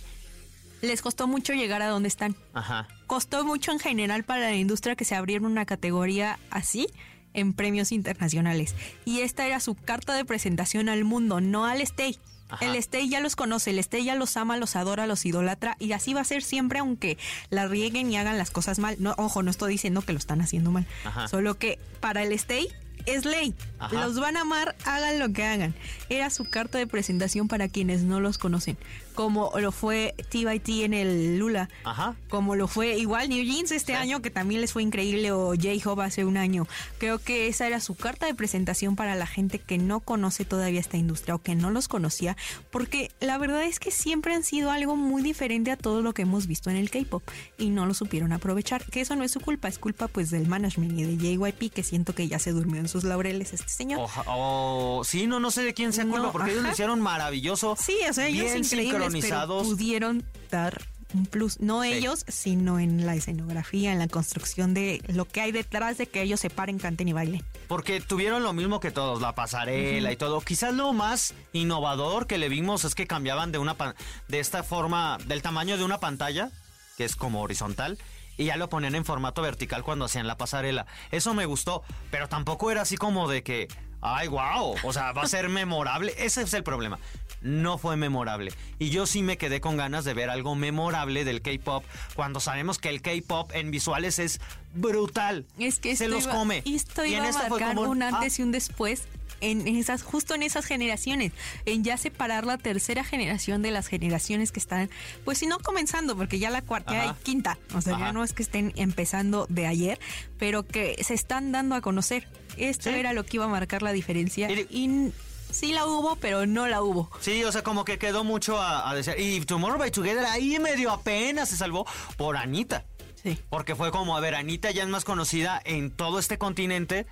les 0.81 1.03
costó 1.03 1.29
mucho 1.29 1.53
llegar 1.53 1.83
a 1.83 1.89
donde 1.89 2.09
están. 2.09 2.37
Ajá. 2.55 2.89
Costó 3.07 3.45
mucho 3.45 3.71
en 3.71 3.79
general 3.79 4.25
para 4.25 4.41
la 4.41 4.57
industria 4.57 4.97
que 4.97 5.05
se 5.05 5.15
abriera 5.15 5.47
una 5.47 5.67
categoría 5.67 6.39
así 6.51 6.89
en 7.35 7.53
premios 7.53 7.93
internacionales. 7.93 8.75
Y 9.05 9.21
esta 9.21 9.47
era 9.47 9.61
su 9.61 9.75
carta 9.75 10.15
de 10.15 10.25
presentación 10.25 10.89
al 10.89 11.05
mundo, 11.05 11.41
no 11.43 11.67
al 11.67 11.83
Stay. 11.83 12.19
Ajá. 12.49 12.65
El 12.65 12.75
Stay 12.77 13.09
ya 13.09 13.21
los 13.21 13.37
conoce, 13.37 13.71
el 13.71 13.79
Stay 13.79 14.05
ya 14.05 14.15
los 14.15 14.37
ama, 14.37 14.57
los 14.57 14.77
adora, 14.77 15.07
los 15.07 15.25
idolatra 15.25 15.77
y 15.79 15.93
así 15.93 16.15
va 16.15 16.21
a 16.21 16.25
ser 16.25 16.43
siempre 16.43 16.79
aunque 16.79 17.19
la 17.51 17.67
rieguen 17.67 18.11
y 18.11 18.17
hagan 18.17 18.39
las 18.39 18.51
cosas 18.51 18.79
mal. 18.79 18.97
No, 18.99 19.15
ojo, 19.17 19.43
no 19.43 19.51
estoy 19.51 19.73
diciendo 19.73 20.03
que 20.03 20.13
lo 20.13 20.19
están 20.19 20.41
haciendo 20.41 20.71
mal, 20.71 20.87
Ajá. 21.05 21.29
solo 21.29 21.55
que 21.59 21.79
para 22.01 22.23
el 22.23 22.33
Stay 22.33 22.69
es 23.07 23.25
ley. 23.25 23.55
Ajá. 23.79 23.95
Los 24.07 24.19
van 24.19 24.37
a 24.37 24.43
amar, 24.43 24.77
hagan 24.85 25.19
lo 25.19 25.31
que 25.33 25.45
hagan. 25.45 25.75
Era 26.09 26.31
su 26.31 26.49
carta 26.49 26.79
de 26.79 26.87
presentación 26.87 27.49
para 27.49 27.69
quienes 27.69 28.03
no 28.03 28.21
los 28.21 28.39
conocen, 28.39 28.79
como 29.15 29.51
lo 29.59 29.73
fue 29.73 30.15
TYT 30.31 30.85
en 30.85 30.95
el 30.95 31.39
Lula, 31.39 31.69
Ajá. 31.85 32.15
como 32.29 32.57
lo 32.57 32.69
fue 32.69 32.97
igual 32.99 33.29
New 33.29 33.45
Jeans 33.45 33.71
este 33.73 33.93
Sí. 33.93 33.99
año, 33.99 34.21
que 34.23 34.31
también 34.31 34.61
les 34.61 34.73
fue 34.73 34.83
increíble, 34.83 35.33
o 35.33 35.55
J-Hope 35.55 36.03
hace 36.03 36.25
un 36.25 36.37
año. 36.37 36.67
Creo 36.99 37.19
que 37.19 37.49
esa 37.49 37.67
era 37.67 37.81
su 37.81 37.95
carta 37.95 38.27
de 38.27 38.35
presentación 38.35 38.97
para 38.97 39.15
la 39.15 39.27
gente 39.27 39.59
que 39.59 39.79
no 39.79 40.01
conoce 40.01 40.45
todavía 40.45 40.81
esta 40.81 40.97
industria 40.97 41.35
o 41.35 41.39
que 41.39 41.55
no 41.55 41.71
los 41.71 41.89
conocía, 41.89 42.37
porque 42.71 43.11
la 43.21 43.39
verdad 43.39 43.63
es 43.65 43.79
que 43.81 43.91
siempre 43.91 44.35
han 44.35 44.43
sido 44.43 44.71
algo 44.71 44.97
muy 44.97 45.23
diferente 45.23 45.71
a 45.71 45.77
todo 45.77 46.03
lo 46.03 46.13
que 46.15 46.23
hemos 46.23 46.47
visto 46.47 46.71
en 46.71 46.77
el 46.77 46.91
K-pop 46.91 47.23
y 47.59 47.71
no 47.71 47.87
lo 47.87 47.95
supieron 47.95 48.33
aprovechar. 48.33 48.85
Que 48.85 49.01
eso 49.01 49.17
no 49.17 49.25
es 49.25 49.31
su 49.33 49.41
culpa, 49.41 49.69
es 49.69 49.79
culpa 49.79 50.09
pues 50.09 50.31
del 50.31 50.47
management 50.49 50.99
y 50.99 51.05
de 51.05 51.17
JYP, 51.17 51.71
que 51.73 51.83
siento 51.83 52.15
que 52.15 52.27
ya 52.29 52.39
se 52.39 52.51
durmió 52.53 52.81
en 52.81 52.89
sus 52.89 53.05
laureles 53.05 53.53
este 53.53 53.69
señor. 53.69 54.01
Oja- 54.01 54.25
o- 54.27 55.03
sí, 55.05 55.27
no, 55.27 55.41
no 55.41 55.51
sé 55.51 55.63
de 55.63 55.75
quién 55.75 55.93
sea 55.93 56.05
culpa, 56.05 56.19
No, 56.19 56.33
porque 56.33 56.51
ellos 56.53 56.63
lo 56.63 56.71
hicieron 56.71 57.01
maravilloso. 57.01 57.77
Sí, 57.85 57.97
o 58.09 58.13
sea, 58.13 58.27
ellos 58.29 58.45
bien 58.47 58.65
pero 59.07 59.23
sincronizados. 59.23 59.67
pudieron 59.67 60.25
dar 60.51 60.83
un 61.13 61.27
plus, 61.27 61.61
no 61.61 61.83
Sí. 61.85 61.93
ellos, 61.93 62.25
sino 62.27 62.81
en 62.81 63.07
la 63.07 63.15
escenografía, 63.15 63.93
en 63.93 64.01
la 64.01 64.09
construcción 64.09 64.75
de 64.75 65.01
lo 65.07 65.27
que 65.27 65.41
hay 65.43 65.53
detrás 65.53 65.97
de 65.97 66.07
que 66.09 66.23
ellos 66.23 66.41
se 66.41 66.51
paren, 66.51 66.79
canten 66.81 67.07
y 67.07 67.13
bailen. 67.13 67.45
Porque 67.69 68.01
tuvieron 68.01 68.43
lo 68.43 68.53
mismo 68.53 68.81
que 68.81 68.91
todos, 68.91 69.21
la 69.21 69.33
pasarela 69.37 70.11
y 70.11 70.17
todo. 70.17 70.41
Quizás 70.41 70.75
lo 70.75 70.93
más 70.93 71.33
innovador 71.53 72.27
que 72.27 72.37
le 72.37 72.49
vimos 72.49 72.85
es 72.85 72.95
que 72.97 73.07
cambiaban 73.07 73.53
de 73.53 73.59
una 73.59 73.75
pan- 73.75 73.95
de 74.29 74.41
esta 74.41 74.65
forma, 74.65 75.19
del 75.27 75.41
tamaño 75.41 75.79
de 75.79 75.85
una 75.85 75.99
pantalla, 76.01 76.51
que 76.97 77.05
es 77.05 77.15
como 77.15 77.43
horizontal, 77.43 77.97
y 78.37 78.47
ya 78.47 78.57
lo 78.57 78.69
ponían 78.69 78.97
en 78.97 79.05
formato 79.05 79.41
vertical 79.41 79.85
cuando 79.85 80.07
hacían 80.07 80.27
la 80.27 80.37
pasarela. 80.37 80.87
Eso 81.13 81.33
me 81.35 81.47
gustó, 81.47 81.85
pero 82.11 82.29
tampoco 82.29 82.73
era 82.73 82.83
así 82.83 82.97
como 82.97 83.29
de 83.29 83.45
que, 83.45 83.69
ay, 84.05 84.29
wow, 84.29 84.77
o 84.85 84.93
sea, 84.93 85.13
va 85.13 85.23
a 85.23 85.27
ser 85.27 85.49
memorable. 85.49 86.15
Ese 86.19 86.43
es 86.43 86.53
el 86.55 86.63
problema. 86.63 86.99
No 87.41 87.77
fue 87.79 87.97
memorable. 87.97 88.53
Y 88.79 88.91
yo 88.91 89.07
sí 89.07 89.23
me 89.23 89.37
quedé 89.37 89.61
con 89.61 89.77
ganas 89.77 90.05
de 90.05 90.15
ver 90.15 90.31
algo 90.31 90.55
memorable 90.55 91.25
del 91.25 91.43
K-pop 91.43 91.85
cuando 92.15 92.41
sabemos 92.41 92.79
que 92.79 92.89
el 92.91 93.03
K-pop 93.03 93.51
en 93.55 93.71
visuales 93.71 94.19
es 94.19 94.41
brutal. 94.75 95.47
Es 95.59 95.79
que 95.79 95.97
se 95.97 96.09
los 96.09 96.25
iba- 96.25 96.33
come. 96.35 96.63
Y 96.65 96.77
en 96.77 97.07
iba 97.13 97.25
a 97.25 97.29
esta 97.29 97.41
fue 97.49 97.61
marcar 97.61 97.77
como 97.77 97.91
un 97.91 98.03
ah, 98.03 98.09
antes 98.09 98.39
y 98.39 98.43
un 98.43 98.53
después 98.53 99.05
en 99.41 99.67
esas, 99.69 100.03
justo 100.03 100.35
en 100.35 100.43
esas 100.43 100.65
generaciones, 100.65 101.33
en 101.67 101.85
ya 101.85 101.99
separar 101.99 102.47
la 102.47 102.57
tercera 102.57 103.05
generación 103.05 103.61
de 103.61 103.73
las 103.73 103.89
generaciones 103.89 104.53
que 104.53 104.61
están, 104.61 104.89
pues 105.27 105.37
si 105.39 105.47
no 105.47 105.59
comenzando, 105.59 106.17
porque 106.17 106.39
ya 106.39 106.49
la 106.49 106.63
cuarta 106.63 106.93
Ajá. 107.03 107.17
y 107.21 107.25
quinta, 107.25 107.59
o 107.75 107.83
sea, 107.83 107.97
Ajá. 107.97 108.07
ya 108.07 108.13
no 108.13 108.25
es 108.25 108.33
que 108.33 108.43
estén 108.43 108.73
empezando 108.77 109.47
de 109.51 109.67
ayer, 109.67 109.99
pero 110.39 110.63
que 110.63 110.97
se 111.05 111.13
están 111.13 111.53
dando 111.53 111.75
a 111.75 111.83
conocer. 111.83 112.27
Esto 112.59 112.91
Sí. 112.91 112.97
era 112.97 113.13
lo 113.13 113.25
que 113.25 113.37
iba 113.39 113.45
a 113.45 113.49
marcar 113.49 113.83
la 113.83 113.93
diferencia. 113.93 114.51
Y- 114.51 115.13
sí 115.51 115.73
la 115.73 115.87
hubo, 115.87 116.17
pero 116.17 116.47
no 116.47 116.67
la 116.67 116.83
hubo. 116.83 117.09
Sí, 117.21 117.45
o 117.45 117.53
sea, 117.53 117.63
como 117.63 117.85
que 117.85 117.99
quedó 117.99 118.25
mucho 118.25 118.61
a, 118.61 118.91
a 118.91 118.95
decir. 118.95 119.15
Y 119.19 119.41
Tomorrow 119.43 119.79
by 119.79 119.91
Together 119.91 120.25
ahí 120.27 120.59
medio 120.59 120.91
apenas 120.91 121.49
se 121.49 121.57
salvó 121.57 121.87
por 122.17 122.37
Anita. 122.37 122.85
Sí. 123.23 123.39
Porque 123.51 123.75
fue 123.77 123.91
como, 123.91 124.17
a 124.17 124.21
ver, 124.21 124.35
Anita 124.35 124.71
ya 124.73 124.83
es 124.83 124.89
más 124.89 125.05
conocida 125.05 125.61
en 125.65 125.91
todo 125.91 126.19
este 126.19 126.39
continente. 126.39 127.07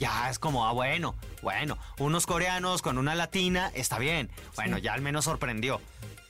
Ya 0.00 0.28
es 0.30 0.38
como, 0.38 0.66
ah, 0.66 0.72
bueno, 0.72 1.14
bueno, 1.42 1.76
unos 1.98 2.26
coreanos 2.26 2.82
con 2.82 2.98
una 2.98 3.14
latina, 3.14 3.70
está 3.74 3.98
bien. 3.98 4.30
Bueno, 4.56 4.76
Sí. 4.78 4.82
ya 4.82 4.94
al 4.94 5.02
menos 5.02 5.24
sorprendió. 5.26 5.80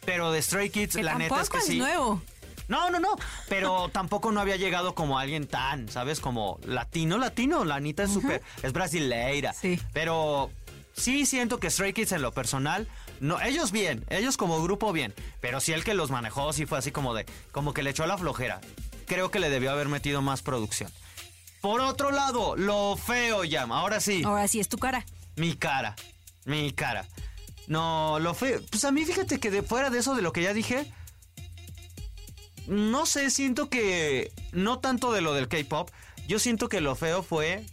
Pero 0.04 0.32
de 0.32 0.42
Stray 0.42 0.68
Kids, 0.70 0.96
Que 0.96 1.02
la 1.04 1.14
neta 1.14 1.40
es 1.40 1.48
que 1.48 1.60
sí. 1.60 1.78
nuevo. 1.78 2.20
No, 2.68 2.90
no, 2.90 3.00
no. 3.00 3.16
Pero 3.48 3.88
tampoco 3.88 4.32
no 4.32 4.40
había 4.40 4.56
llegado 4.56 4.94
como 4.94 5.18
alguien 5.18 5.46
tan, 5.46 5.88
¿sabes? 5.88 6.20
Como 6.20 6.58
latino, 6.64 7.18
latino. 7.18 7.64
La 7.64 7.76
Anita 7.76 8.04
es 8.04 8.12
súper. 8.12 8.42
Es 8.62 8.72
brasileira. 8.72 9.52
Sí. 9.52 9.80
Pero 9.92 10.50
sí 10.94 11.26
siento 11.26 11.58
que 11.58 11.70
Stray 11.70 11.92
Kids 11.92 12.12
en 12.12 12.22
lo 12.22 12.32
personal. 12.32 12.88
No, 13.20 13.40
ellos 13.40 13.70
bien, 13.70 14.04
ellos 14.08 14.36
como 14.36 14.62
grupo 14.62 14.92
bien. 14.92 15.14
Pero 15.40 15.60
sí 15.60 15.72
el 15.72 15.84
que 15.84 15.94
los 15.94 16.10
manejó, 16.10 16.52
sí 16.52 16.66
fue 16.66 16.78
así 16.78 16.90
como 16.90 17.14
de. 17.14 17.26
Como 17.52 17.72
que 17.72 17.82
le 17.82 17.90
echó 17.90 18.06
la 18.06 18.18
flojera. 18.18 18.60
Creo 19.06 19.30
que 19.30 19.40
le 19.40 19.50
debió 19.50 19.70
haber 19.70 19.88
metido 19.88 20.22
más 20.22 20.42
producción. 20.42 20.90
Por 21.60 21.80
otro 21.80 22.10
lado, 22.10 22.56
lo 22.56 22.96
feo, 22.96 23.44
Yam. 23.44 23.70
Ahora 23.70 24.00
sí. 24.00 24.22
Ahora 24.24 24.48
sí 24.48 24.58
es 24.58 24.68
tu 24.68 24.78
cara. 24.78 25.06
Mi 25.36 25.54
cara. 25.54 25.94
Mi 26.44 26.72
cara. 26.72 27.06
No, 27.68 28.18
lo 28.18 28.34
feo. 28.34 28.60
Pues 28.70 28.84
a 28.84 28.90
mí 28.90 29.04
fíjate 29.04 29.38
que 29.38 29.50
de 29.50 29.62
fuera 29.62 29.88
de 29.88 30.00
eso 30.00 30.16
de 30.16 30.22
lo 30.22 30.32
que 30.32 30.42
ya 30.42 30.52
dije. 30.52 30.92
No 32.66 33.06
sé, 33.06 33.30
siento 33.30 33.68
que. 33.68 34.32
No 34.52 34.78
tanto 34.78 35.12
de 35.12 35.20
lo 35.20 35.34
del 35.34 35.48
K-pop. 35.48 35.90
Yo 36.28 36.38
siento 36.38 36.68
que 36.68 36.80
lo 36.80 36.94
feo 36.94 37.22
fue. 37.22 37.64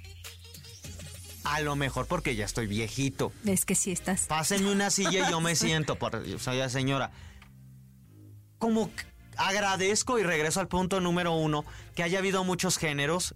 A 1.44 1.62
lo 1.62 1.76
mejor 1.76 2.06
porque 2.06 2.36
ya 2.36 2.46
estoy 2.46 2.68
viejito. 2.68 3.32
Es 3.46 3.66
que 3.66 3.76
sí 3.76 3.92
estás. 3.92 4.28
Pásenme 4.28 4.72
una 4.72 4.90
silla 4.90 5.28
y 5.28 5.32
yo 5.32 5.42
me 5.42 5.56
siento. 5.58 5.96
Por, 5.96 6.24
soy 6.40 6.58
la 6.58 6.70
señora. 6.70 7.12
Como 8.58 8.92
agradezco 9.38 10.20
y 10.20 10.24
regreso 10.24 10.60
al 10.60 10.68
punto 10.68 11.00
número 11.00 11.34
uno. 11.34 11.66
Que 11.96 12.04
haya 12.04 12.20
habido 12.20 12.44
muchos 12.44 12.78
géneros 12.78 13.36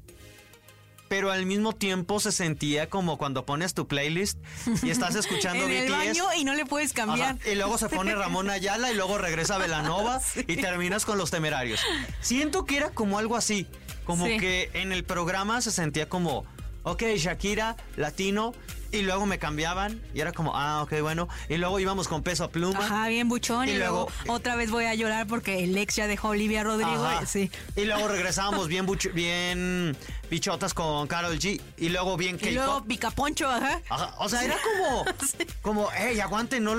pero 1.14 1.30
al 1.32 1.46
mismo 1.46 1.74
tiempo 1.74 2.20
se 2.20 2.32
sentía 2.32 2.90
como 2.90 3.20
cuando 3.20 3.46
pones 3.46 3.76
tu 3.76 3.88
playlist 3.88 4.40
y 4.82 4.90
estás 4.90 5.14
escuchando 5.14 5.64
en 5.66 5.70
el 5.72 5.84
BTS. 5.86 5.92
baño 5.96 6.24
y 6.40 6.44
no 6.44 6.56
le 6.56 6.66
puedes 6.66 6.92
cambiar. 6.92 7.36
Ajá, 7.36 7.52
y 7.52 7.54
luego 7.54 7.78
se 7.78 7.88
pone 7.88 8.16
Ramón 8.16 8.50
Ayala 8.50 8.92
y 8.92 8.96
luego 8.96 9.20
regresa 9.20 9.60
Velanova 9.60 10.20
y 10.48 10.56
terminas 10.56 11.06
con 11.06 11.20
los 11.20 11.30
temerarios. 11.30 11.80
Siento 12.20 12.66
que 12.66 12.78
era 12.78 12.90
como 12.90 13.20
algo 13.20 13.36
así, 13.36 13.68
como 14.06 14.26
Sí. 14.26 14.40
que 14.40 14.72
en 14.74 14.92
el 14.92 15.04
programa 15.04 15.62
se 15.62 15.70
sentía 15.70 16.10
como, 16.10 16.46
ok, 16.82 17.04
Shakira, 17.18 17.78
latino, 17.96 18.56
y 18.94 19.02
luego 19.02 19.26
me 19.26 19.40
cambiaban 19.40 20.02
y 20.14 20.22
era 20.22 20.32
como, 20.32 20.56
ah, 20.56 20.84
ok, 20.84 21.02
bueno, 21.02 21.28
y 21.50 21.58
luego 21.58 21.80
íbamos 21.80 22.08
con 22.08 22.24
peso 22.24 22.44
a 22.46 22.50
pluma. 22.52 22.80
Ajá, 22.80 23.08
bien 23.10 23.28
buchón. 23.28 23.68
Y 23.68 23.72
Y, 23.72 23.78
luego, 23.78 24.08
luego- 24.24 24.34
otra 24.38 24.56
vez 24.56 24.70
voy 24.72 24.86
a 24.86 24.94
llorar 24.96 25.28
porque 25.28 25.64
el 25.64 25.76
ex 25.78 25.96
ya 25.96 26.08
dejó 26.08 26.28
a 26.28 26.32
Olivia 26.32 26.64
Rodrigo. 26.64 27.04
Ajá. 27.06 27.26
Sí. 27.26 27.52
Y 27.76 27.86
luego 27.86 28.08
regresábamos 28.08 28.68
bien, 28.68 28.86
buch- 28.88 29.12
bien 29.14 29.98
bichotas 30.30 30.74
con 30.74 31.08
Carol 31.08 31.38
G. 31.40 31.60
Y 31.78 31.90
luego 31.90 32.16
bien 32.18 32.38
Y 32.42 32.52
luego 32.52 32.84
picaponcho, 32.86 33.50
ajá. 33.50 33.82
Ajá, 33.90 34.16
O 34.20 34.30
sea, 34.30 34.44
era 34.46 34.56
como, 34.62 35.06
como, 35.62 35.90
hey, 35.98 36.20
aguante, 36.20 36.60
no. 36.60 36.74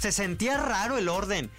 Se 0.00 0.12
sentía 0.12 0.56
raro 0.58 0.98
el 0.98 1.08
orden. 1.08 1.50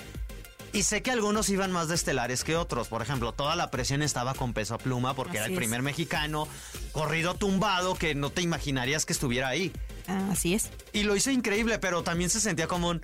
Y 0.71 0.84
sé 0.84 1.01
que 1.01 1.12
algunos 1.12 1.49
iban 1.49 1.71
más 1.71 1.88
de 1.88 1.95
estelares 1.95 2.43
que 2.43 2.55
otros. 2.55 2.88
Por 2.89 3.01
ejemplo, 3.01 3.32
toda 3.34 3.55
la 3.55 3.71
presión 3.71 4.01
estaba 4.03 4.34
con 4.36 4.53
peso 4.53 4.75
a 4.75 4.77
pluma 4.77 5.15
porque 5.15 5.38
era 5.38 5.47
el 5.47 5.53
es. 5.53 5.58
primer 5.58 5.82
mexicano 5.82 6.47
corrido 6.91 7.34
tumbado 7.34 7.95
que 7.95 8.13
no 8.15 8.29
te 8.29 8.41
imaginarías 8.41 9.05
que 9.05 9.13
estuviera 9.13 9.47
ahí. 9.47 9.71
Ah, 10.08 10.29
así 10.32 10.53
es. 10.53 10.69
Y 10.93 11.03
lo 11.03 11.15
hizo 11.15 11.32
increíble, 11.32 11.79
pero 11.79 12.03
también 12.03 12.29
se 12.29 12.39
sentía 12.39 12.67
como 12.67 12.89
un. 12.89 13.01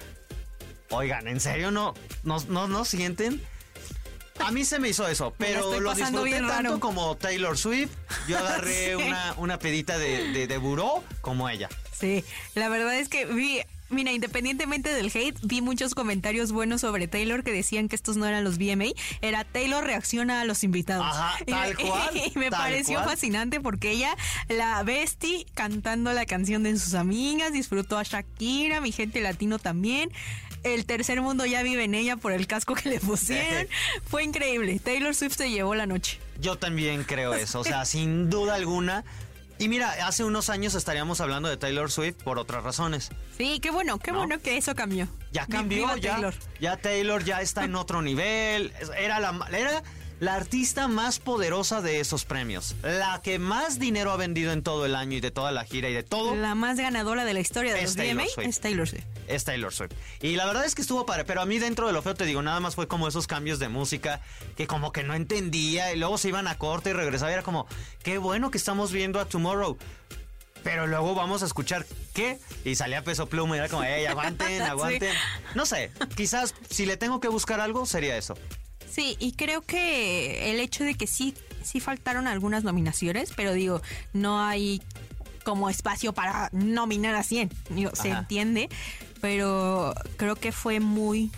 Oigan, 0.91 1.27
¿en 1.27 1.39
serio 1.39 1.71
no, 1.71 1.93
no, 2.23 2.37
no, 2.47 2.67
no 2.67 2.85
sienten? 2.85 3.41
A 4.39 4.51
mí 4.51 4.65
se 4.65 4.79
me 4.79 4.89
hizo 4.89 5.07
eso, 5.07 5.33
pero 5.37 5.79
lo 5.79 5.93
disfruté 5.95 6.31
tanto 6.31 6.47
raro. 6.47 6.79
como 6.79 7.15
Taylor 7.15 7.57
Swift. 7.57 7.91
Yo 8.27 8.37
agarré 8.37 8.87
Sí. 8.97 9.03
una, 9.03 9.33
una 9.37 9.59
pedita 9.59 9.97
de, 9.97 10.31
de, 10.33 10.45
de 10.47 10.57
buró 10.57 11.03
como 11.21 11.49
ella. 11.49 11.69
Sí, 11.97 12.23
la 12.53 12.67
verdad 12.69 12.95
es 12.99 13.07
que 13.07 13.25
vi, 13.25 13.61
mira, 13.89 14.11
independientemente 14.11 14.89
del 14.93 15.07
hate, 15.13 15.37
vi 15.43 15.61
muchos 15.61 15.93
comentarios 15.95 16.51
buenos 16.51 16.81
sobre 16.81 17.07
Taylor 17.07 17.43
que 17.43 17.51
decían 17.51 17.87
que 17.87 17.95
estos 17.95 18.17
no 18.17 18.25
eran 18.25 18.43
los 18.43 18.57
VMA, 18.57 18.85
era 19.21 19.43
Taylor 19.43 19.83
reacciona 19.83 20.41
a 20.41 20.45
los 20.45 20.63
invitados. 20.63 21.05
Ajá, 21.05 21.37
Y 21.45 21.51
tal 21.51 21.69
me- 21.75 21.75
cual, 21.89 22.17
Y 22.17 22.39
me 22.39 22.49
tal 22.49 22.59
pareció 22.61 22.95
cual. 22.95 23.09
fascinante 23.09 23.61
porque 23.61 23.91
ella, 23.91 24.15
la 24.49 24.81
bestie, 24.83 25.45
cantando 25.53 26.11
la 26.13 26.25
canción 26.25 26.63
de 26.63 26.77
sus 26.77 26.93
amigas, 26.93 27.53
disfrutó 27.53 27.97
a 27.97 28.03
Shakira, 28.03 28.81
mi 28.81 28.91
gente 28.91 29.21
latino 29.21 29.59
también. 29.59 30.11
El 30.63 30.85
tercer 30.87 31.21
mundo 31.21 31.45
ya 31.45 31.61
vive 31.61 31.83
en 31.83 31.93
ella 31.93 32.17
por 32.17 32.31
el 32.31 32.47
casco 32.47 32.73
que 32.73 32.89
le 32.89 32.99
pusieron. 32.99 33.67
Fue 34.09 34.23
increíble. 34.23 34.79
Taylor 34.79 35.13
Swift 35.13 35.35
se 35.37 35.51
llevó 35.51 35.75
la 35.75 35.85
noche. 35.85 36.17
Yo 36.41 36.55
también 36.57 37.03
creo 37.03 37.35
eso, 37.35 37.59
o 37.59 37.63
sea, 37.63 37.85
sin 37.85 38.31
duda 38.31 38.55
alguna. 38.55 39.03
Y 39.57 39.69
mira, 39.69 40.05
hace 40.07 40.23
unos 40.23 40.49
años 40.49 40.75
estaríamos 40.75 41.21
hablando 41.21 41.47
de 41.47 41.55
Taylor 41.57 41.89
Swift 41.89 42.15
por 42.23 42.39
otras 42.39 42.63
razones. 42.63 43.09
Sí, 43.37 43.59
qué 43.61 43.71
bueno, 43.71 43.99
qué 43.99 44.11
¿No? 44.11 44.17
bueno 44.19 44.39
que 44.41 44.57
eso 44.57 44.75
cambió. 44.75 45.07
Ya 45.31 45.45
cambió, 45.47 45.77
viva 45.79 45.97
ya. 45.97 46.13
Taylor. 46.13 46.33
Ya 46.59 46.77
Taylor 46.77 47.23
ya 47.23 47.41
está 47.41 47.63
en 47.63 47.75
otro 47.75 48.01
nivel. 48.01 48.73
Era 48.97 49.19
la, 49.21 49.47
era 49.51 49.81
la 50.19 50.35
artista 50.35 50.87
más 50.89 51.19
poderosa 51.19 51.81
de 51.81 51.99
esos 52.01 52.25
premios. 52.25 52.75
La 52.83 53.21
que 53.23 53.39
más 53.39 53.79
dinero 53.79 54.11
ha 54.11 54.17
vendido 54.17 54.51
en 54.51 54.61
todo 54.61 54.85
el 54.85 54.93
año 54.95 55.17
y 55.17 55.21
de 55.21 55.31
toda 55.31 55.51
la 55.51 55.63
gira 55.63 55.89
y 55.89 55.93
de 55.93 56.03
todo. 56.03 56.35
La 56.35 56.53
más 56.55 56.77
ganadora 56.77 57.23
de 57.23 57.33
la 57.33 57.39
historia 57.39 57.73
de 57.73 57.81
los 57.83 57.95
Taylor 57.95 58.15
VMA 58.23 58.27
Swift. 58.27 58.47
es 58.47 58.59
Taylor 58.59 58.87
Swift. 58.89 59.05
Es 59.27 59.43
Taylor 59.43 59.73
Swift. 59.73 59.91
Y 60.21 60.35
la 60.35 60.45
verdad 60.45 60.65
es 60.65 60.75
que 60.75 60.81
estuvo 60.81 61.05
padre, 61.05 61.25
pero 61.25 61.41
a 61.41 61.45
mí 61.45 61.59
dentro 61.59 61.87
de 61.87 61.93
lo 61.93 62.01
feo 62.01 62.15
te 62.15 62.25
digo, 62.25 62.41
nada 62.41 62.59
más 62.59 62.75
fue 62.75 62.87
como 62.87 63.07
esos 63.07 63.27
cambios 63.27 63.59
de 63.59 63.69
música 63.69 64.21
que 64.55 64.67
como 64.67 64.91
que 64.91 65.03
no 65.03 65.13
entendía 65.13 65.93
y 65.93 65.97
luego 65.97 66.17
se 66.17 66.29
iban 66.29 66.47
a 66.47 66.57
corte 66.57 66.91
y 66.91 66.93
regresaba 66.93 67.31
y 67.31 67.33
era 67.33 67.43
como, 67.43 67.67
qué 68.03 68.17
bueno 68.17 68.51
que 68.51 68.57
estamos 68.57 68.91
viendo 68.91 69.19
a 69.19 69.25
Tomorrow. 69.25 69.77
Pero 70.63 70.87
luego 70.87 71.13
vamos 71.13 71.43
a 71.43 71.45
escuchar 71.45 71.85
qué 72.13 72.39
y 72.63 72.75
salía 72.75 73.03
peso 73.03 73.27
pluma 73.27 73.55
y 73.55 73.59
era 73.59 73.69
como, 73.69 73.83
hey, 73.83 74.05
aguanten, 74.07 74.61
aguanten. 74.63 75.13
No 75.53 75.65
sé, 75.65 75.91
quizás 76.15 76.55
si 76.69 76.85
le 76.85 76.97
tengo 76.97 77.19
que 77.19 77.27
buscar 77.27 77.59
algo 77.59 77.85
sería 77.85 78.17
eso. 78.17 78.35
Sí, 78.89 79.17
y 79.19 79.33
creo 79.33 79.61
que 79.61 80.51
el 80.51 80.59
hecho 80.59 80.83
de 80.83 80.95
que 80.95 81.05
sí, 81.05 81.35
sí 81.63 81.79
faltaron 81.79 82.27
algunas 82.27 82.63
nominaciones, 82.63 83.31
pero 83.35 83.53
digo, 83.53 83.81
no 84.13 84.41
hay 84.41 84.81
como 85.43 85.69
espacio 85.69 86.13
para 86.13 86.49
nominar 86.51 87.15
a 87.15 87.23
100. 87.23 87.51
Digo, 87.69 87.91
se 87.93 88.09
entiende, 88.09 88.69
pero 89.25 89.95
creo 90.17 90.35
que 90.35 90.51
fue 90.51 90.79
muy, 90.79 91.31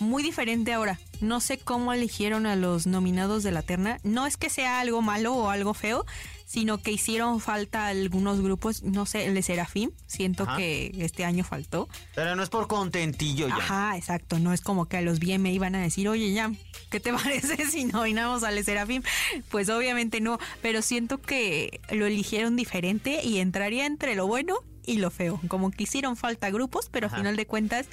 muy 0.00 0.22
diferente 0.22 0.72
ahora. 0.72 0.98
No 1.20 1.38
sé 1.38 1.58
cómo 1.58 1.92
eligieron 1.92 2.46
a 2.46 2.56
los 2.56 2.86
nominados 2.86 3.42
de 3.42 3.52
la 3.52 3.60
terna. 3.60 3.98
No 4.04 4.26
es 4.26 4.38
que 4.38 4.48
sea 4.48 4.80
algo 4.80 5.02
malo 5.02 5.34
o 5.34 5.50
algo 5.50 5.74
feo, 5.74 6.06
sino 6.46 6.78
que 6.78 6.90
hicieron 6.90 7.40
falta 7.40 7.88
algunos 7.88 8.40
grupos. 8.40 8.84
No 8.84 9.04
sé, 9.04 9.26
el 9.26 9.34
de 9.34 9.42
Serafín, 9.42 9.92
siento 10.06 10.44
Ajá. 10.44 10.56
que 10.56 10.90
este 11.00 11.26
año 11.26 11.44
faltó. 11.44 11.90
Pero 12.14 12.34
no 12.36 12.42
es 12.42 12.48
por 12.48 12.68
contentillo 12.68 13.48
ya. 13.48 13.56
Ajá, 13.56 13.96
exacto. 13.98 14.38
No 14.38 14.54
es 14.54 14.62
como 14.62 14.86
que 14.86 14.96
a 14.96 15.02
los 15.02 15.20
BM 15.20 15.52
iban 15.52 15.74
a 15.74 15.82
decir, 15.82 16.08
oye, 16.08 16.32
ya, 16.32 16.50
¿qué 16.88 17.00
te 17.00 17.12
parece 17.12 17.66
si 17.66 17.84
nominamos 17.84 18.44
al 18.44 18.64
Serafín? 18.64 19.04
Pues 19.50 19.68
obviamente 19.68 20.22
no, 20.22 20.38
pero 20.62 20.80
siento 20.80 21.20
que 21.20 21.82
lo 21.90 22.06
eligieron 22.06 22.56
diferente 22.56 23.22
y 23.22 23.40
entraría 23.40 23.84
entre 23.84 24.14
lo 24.14 24.26
bueno 24.26 24.60
y 24.88 24.98
lo 24.98 25.10
feo. 25.10 25.40
Como 25.48 25.70
que 25.70 25.84
hicieron 25.84 26.16
falta 26.16 26.50
grupos, 26.50 26.88
pero 26.90 27.06
Ajá. 27.06 27.16
a 27.16 27.18
final 27.18 27.36
de 27.36 27.46
cuentas 27.46 27.86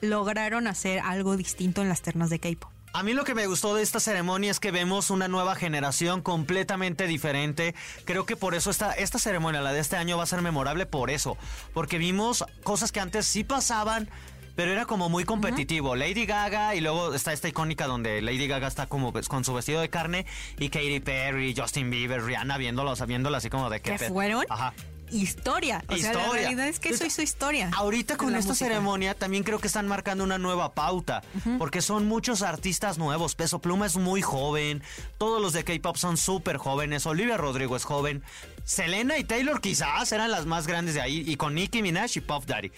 lograron 0.00 0.66
hacer 0.66 0.98
algo 1.00 1.36
distinto 1.36 1.82
en 1.82 1.88
las 1.88 2.02
ternas 2.02 2.30
de 2.30 2.38
K-pop. 2.40 2.72
A 2.94 3.02
mí 3.02 3.14
lo 3.14 3.24
que 3.24 3.34
me 3.34 3.46
gustó 3.46 3.74
de 3.74 3.82
esta 3.82 4.00
ceremonia 4.00 4.50
es 4.50 4.60
que 4.60 4.70
vemos 4.70 5.08
una 5.08 5.26
nueva 5.26 5.54
generación 5.54 6.20
completamente 6.20 7.06
diferente. 7.06 7.74
Creo 8.04 8.26
que 8.26 8.36
por 8.36 8.54
eso 8.54 8.70
esta, 8.70 8.92
esta 8.92 9.18
ceremonia, 9.18 9.62
la 9.62 9.72
de 9.72 9.80
este 9.80 9.96
año, 9.96 10.18
va 10.18 10.24
a 10.24 10.26
ser 10.26 10.42
memorable 10.42 10.84
por 10.84 11.08
eso. 11.08 11.38
Porque 11.72 11.96
vimos 11.96 12.44
cosas 12.64 12.92
que 12.92 13.00
antes 13.00 13.24
sí 13.24 13.44
pasaban, 13.44 14.10
pero 14.56 14.72
era 14.72 14.84
como 14.84 15.08
muy 15.08 15.24
competitivo. 15.24 15.96
Lady 15.96 16.26
Gaga 16.26 16.74
y 16.74 16.82
luego 16.82 17.14
está 17.14 17.32
esta 17.32 17.48
icónica 17.48 17.86
donde 17.86 18.20
Lady 18.20 18.46
Gaga 18.46 18.68
está 18.68 18.86
como 18.86 19.12
con 19.12 19.44
su 19.44 19.54
vestido 19.54 19.80
de 19.80 19.88
carne 19.88 20.26
y 20.58 20.68
Katy 20.68 21.00
Perry, 21.00 21.54
Justin 21.56 21.88
Bieber, 21.88 22.22
Rihanna 22.22 22.58
viéndolos, 22.58 23.06
viéndolos 23.06 23.38
así 23.38 23.48
como 23.48 23.70
de 23.70 23.80
que... 23.80 23.96
¿Qué 23.96 24.08
fueron? 24.10 24.44
Ajá. 24.50 24.74
Historia. 25.12 25.84
O 25.88 25.96
sea, 25.96 26.12
la 26.12 26.20
Historia. 26.20 26.42
realidad 26.42 26.68
es 26.68 26.80
que 26.80 26.88
eso 26.88 27.04
hizo 27.04 27.22
historia. 27.22 27.70
Ahorita 27.76 28.16
con 28.16 28.34
esta 28.34 28.50
música. 28.50 28.66
ceremonia 28.68 29.14
también 29.14 29.44
creo 29.44 29.58
que 29.58 29.66
están 29.66 29.86
marcando 29.86 30.24
una 30.24 30.38
nueva 30.38 30.74
pauta, 30.74 31.22
porque 31.58 31.82
son 31.82 32.06
muchos 32.06 32.42
artistas 32.42 32.98
nuevos. 32.98 33.34
Peso 33.34 33.60
Pluma 33.60 33.86
es 33.86 33.96
muy 33.96 34.22
joven, 34.22 34.82
todos 35.18 35.40
los 35.40 35.52
de 35.52 35.64
K-pop 35.64 35.96
son 35.96 36.16
súper 36.16 36.56
jóvenes, 36.56 37.06
Olivia 37.06 37.36
Rodrigo 37.36 37.76
es 37.76 37.84
joven, 37.84 38.22
Selena 38.64 39.18
y 39.18 39.24
Taylor 39.24 39.60
quizás 39.60 40.10
eran 40.12 40.30
las 40.30 40.46
más 40.46 40.66
grandes 40.66 40.94
de 40.94 41.00
ahí, 41.00 41.22
y 41.26 41.36
con 41.36 41.54
Nicki 41.54 41.82
Minaj 41.82 42.16
y 42.16 42.20
Puff 42.20 42.46
Daddy. 42.46 42.72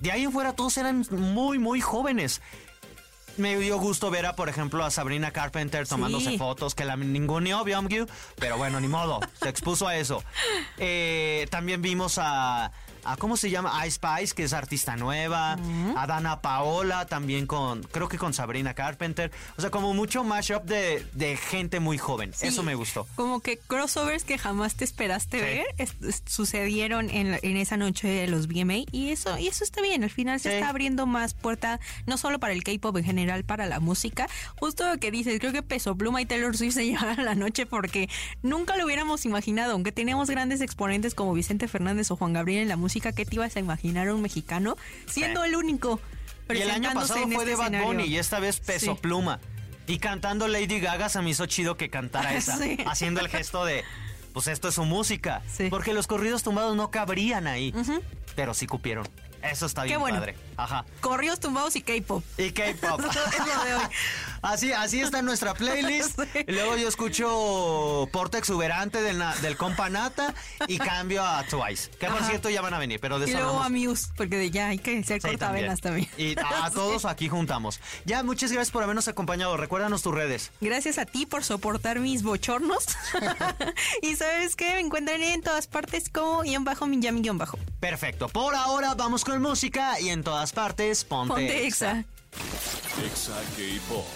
De 0.00 0.10
ahí 0.10 0.24
en 0.24 0.32
fuera 0.32 0.52
todos 0.52 0.76
eran 0.78 1.06
muy, 1.10 1.58
muy 1.58 1.80
jóvenes. 1.80 2.40
Me 3.38 3.56
dio 3.58 3.78
gusto 3.78 4.10
ver 4.10 4.26
a, 4.26 4.36
por 4.36 4.48
ejemplo, 4.48 4.84
a 4.84 4.90
Sabrina 4.90 5.30
Carpenter 5.30 5.86
tomándose 5.88 6.30
Sí. 6.30 6.38
fotos, 6.38 6.74
que 6.74 6.84
la 6.84 6.96
ninguneó 6.96 7.64
Byungyu, 7.64 8.06
pero 8.38 8.56
bueno, 8.58 8.78
ni 8.80 8.88
modo, 8.88 9.20
se 9.42 9.48
expuso 9.48 9.88
a 9.88 9.96
eso. 9.96 10.22
Eh, 10.78 11.46
también 11.50 11.80
vimos 11.82 12.18
a, 12.18 12.72
a 13.04 13.16
¿cómo 13.16 13.36
se 13.36 13.50
llama? 13.50 13.80
A 13.80 13.90
Spice, 13.90 14.34
que 14.34 14.44
es 14.44 14.52
artista 14.52 14.96
nueva, 14.96 15.56
a 15.96 16.06
Dana 16.06 16.40
Paola 16.40 17.06
también 17.06 17.46
con, 17.46 17.82
creo 17.82 18.08
que 18.08 18.18
con 18.18 18.34
Sabrina 18.34 18.74
Carpenter. 18.74 19.30
O 19.56 19.60
sea, 19.60 19.70
como 19.70 19.94
mucho 19.94 20.24
mashup 20.24 20.64
de, 20.64 21.06
de 21.12 21.36
gente 21.36 21.80
muy 21.80 21.98
joven. 21.98 22.32
Eso 22.40 22.62
me 22.62 22.74
gustó. 22.74 23.06
Como 23.16 23.40
que 23.40 23.58
crossovers 23.58 24.24
que 24.24 24.38
jamás 24.38 24.74
te 24.74 24.84
esperaste 24.84 25.40
ver 25.40 25.66
sucedieron 26.26 27.10
en, 27.10 27.38
en, 27.42 27.56
esa 27.56 27.76
noche 27.76 28.08
de 28.08 28.26
los 28.26 28.48
VMA 28.48 28.84
y 28.90 29.10
eso, 29.10 29.38
y 29.38 29.48
eso 29.48 29.64
está 29.64 29.82
bien. 29.82 30.04
Al 30.04 30.10
final 30.10 30.40
se 30.40 30.54
está 30.54 30.68
abriendo 30.68 31.06
más 31.06 31.34
puerta, 31.34 31.80
no 32.06 32.16
solo 32.16 32.38
para 32.38 32.52
el 32.52 32.64
K-pop 32.64 32.96
en 32.96 33.04
general, 33.04 33.44
para 33.44 33.66
la 33.66 33.80
música. 33.80 34.28
Justo 34.56 34.88
lo 34.88 34.98
que 34.98 35.10
dices, 35.10 35.38
creo 35.38 35.52
que 35.52 35.62
Peso 35.62 35.96
Pluma 35.96 36.20
y 36.20 36.26
Taylor 36.26 36.56
Swift 36.56 36.74
se 36.74 36.86
llevaron 36.86 37.24
la 37.24 37.34
noche 37.34 37.66
porque 37.66 38.08
nunca 38.42 38.76
lo 38.76 38.84
hubiéramos 38.84 39.24
imaginado, 39.24 39.72
aunque 39.72 39.92
tenemos 39.92 40.30
grandes 40.30 40.60
exponentes 40.60 41.14
como 41.14 41.34
Vicente 41.34 41.68
Fernández 41.68 42.10
o 42.10 42.16
Juan 42.16 42.32
Gabriel 42.32 42.62
en 42.62 42.68
la 42.68 42.76
música, 42.76 42.91
¿qué 43.00 43.24
te 43.24 43.34
ibas 43.34 43.56
a 43.56 43.60
imaginar 43.60 44.10
un 44.10 44.22
mexicano 44.22 44.76
siendo 45.06 45.44
el 45.44 45.56
único? 45.56 46.00
Y 46.50 46.58
el 46.58 46.70
año 46.70 46.92
pasado 46.92 47.26
fue 47.28 47.44
de 47.44 47.52
este 47.52 47.70
Bad 47.70 47.82
Bunny 47.82 48.04
y 48.04 48.18
esta 48.18 48.40
vez 48.40 48.60
Peso 48.60 48.96
Pluma. 48.96 49.40
Y 49.86 49.98
cantando 49.98 50.46
Lady 50.48 50.80
Gaga 50.80 51.08
se 51.08 51.20
me 51.22 51.30
hizo 51.30 51.46
chido 51.46 51.76
que 51.76 51.90
cantara 51.90 52.34
esa, 52.36 52.58
haciendo 52.86 53.20
el 53.20 53.28
gesto 53.28 53.64
de, 53.64 53.84
pues 54.32 54.46
esto 54.46 54.68
es 54.68 54.74
su 54.74 54.84
música. 54.84 55.42
Porque 55.70 55.92
los 55.92 56.06
corridos 56.06 56.42
tumbados 56.42 56.76
no 56.76 56.90
cabrían 56.90 57.46
ahí, 57.46 57.74
pero 58.36 58.54
sí 58.54 58.66
cupieron. 58.66 59.08
Eso 59.42 59.66
está 59.66 59.82
bien 59.84 60.00
padre. 60.00 60.36
Ajá. 60.56 60.84
Corridos 61.00 61.40
tumbados 61.40 61.76
y 61.76 61.82
K-pop. 61.82 62.24
Y 62.38 62.50
K-pop. 62.52 63.00
así, 64.42 64.72
así 64.72 65.00
está 65.00 65.22
nuestra 65.22 65.54
playlist. 65.62 66.18
Luego 66.46 66.76
yo 66.76 66.88
escucho 66.88 68.08
Porta 68.12 68.38
Exuberante 68.38 69.02
del, 69.02 69.22
del 69.40 69.56
Companata 69.56 70.34
y 70.68 70.78
cambio 70.78 71.24
a 71.24 71.44
Twice. 71.44 71.90
Que 71.98 72.06
por 72.08 72.22
cierto 72.24 72.50
ya 72.50 72.60
van 72.60 72.74
a 72.74 72.78
venir, 72.78 73.00
pero 73.00 73.18
de 73.18 73.30
Y 73.30 73.32
luego 73.32 73.62
a 73.62 73.68
Muse, 73.68 74.08
porque 74.16 74.36
de 74.36 74.50
ya 74.50 74.68
hay 74.68 74.78
que 74.78 75.02
ser 75.04 75.20
cortavenas 75.20 75.80
también. 75.80 76.08
Y 76.16 76.36
a 76.38 76.70
todos 76.74 77.04
aquí 77.04 77.28
juntamos. 77.28 77.80
Ya, 78.04 78.22
muchas 78.22 78.52
gracias 78.52 78.70
por 78.70 78.82
habernos 78.82 79.08
acompañado. 79.08 79.56
Recuérdanos 79.56 80.02
tus 80.02 80.14
redes. 80.14 80.50
Gracias 80.60 80.98
a 80.98 81.06
ti 81.06 81.26
por 81.26 81.44
soportar 81.44 82.00
mis 82.00 82.22
bochornos. 82.22 82.86
y 84.02 84.16
sabes 84.16 84.56
que 84.56 84.72
me 84.74 84.80
encuentran 84.80 85.22
en 85.22 85.42
todas 85.42 85.66
partes 85.66 86.08
como 86.08 86.42
guion 86.42 86.64
bajo, 86.64 86.86
Minyami 86.86 87.22
guion 87.22 87.38
bajo. 87.38 87.58
Perfecto. 87.80 88.28
Por 88.28 88.54
ahora 88.54 88.94
vamos 88.94 89.24
con 89.24 89.40
música 89.40 90.00
y 90.00 90.08
en 90.10 90.22
todas 90.22 90.41
partes 90.50 91.04
ponte, 91.04 91.34
ponte 91.34 91.66
Exa. 91.66 92.04
Exa 93.04 93.40
K-Pop. 93.56 94.06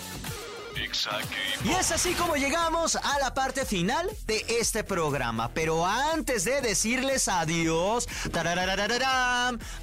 Y 1.65 1.71
es 1.71 1.91
así 1.91 2.12
como 2.15 2.37
llegamos 2.37 2.97
a 2.97 3.19
la 3.19 3.33
parte 3.33 3.65
final 3.65 4.09
de 4.27 4.45
este 4.61 4.85
programa. 4.85 5.51
Pero 5.55 5.87
antes 5.87 6.45
de 6.45 6.61
decirles 6.61 7.29
adiós, 7.29 8.07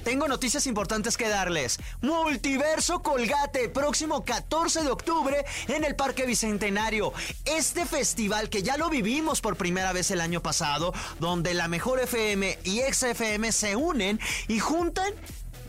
tengo 0.04 0.28
noticias 0.28 0.66
importantes 0.66 1.16
que 1.16 1.28
darles. 1.28 1.78
Multiverso 2.00 3.02
Colgate, 3.02 3.68
próximo 3.68 4.24
14 4.24 4.82
de 4.82 4.90
octubre 4.90 5.44
en 5.68 5.84
el 5.84 5.96
Parque 5.96 6.26
Bicentenario. 6.26 7.12
Este 7.44 7.86
festival 7.86 8.48
que 8.48 8.62
ya 8.62 8.76
lo 8.76 8.88
vivimos 8.88 9.40
por 9.40 9.56
primera 9.56 9.92
vez 9.92 10.10
el 10.12 10.20
año 10.20 10.42
pasado, 10.42 10.94
donde 11.18 11.54
la 11.54 11.66
Mejor 11.66 12.00
FM 12.00 12.58
y 12.64 12.80
XFM 12.80 13.50
se 13.50 13.74
unen 13.74 14.20
y 14.46 14.60
juntan 14.60 15.12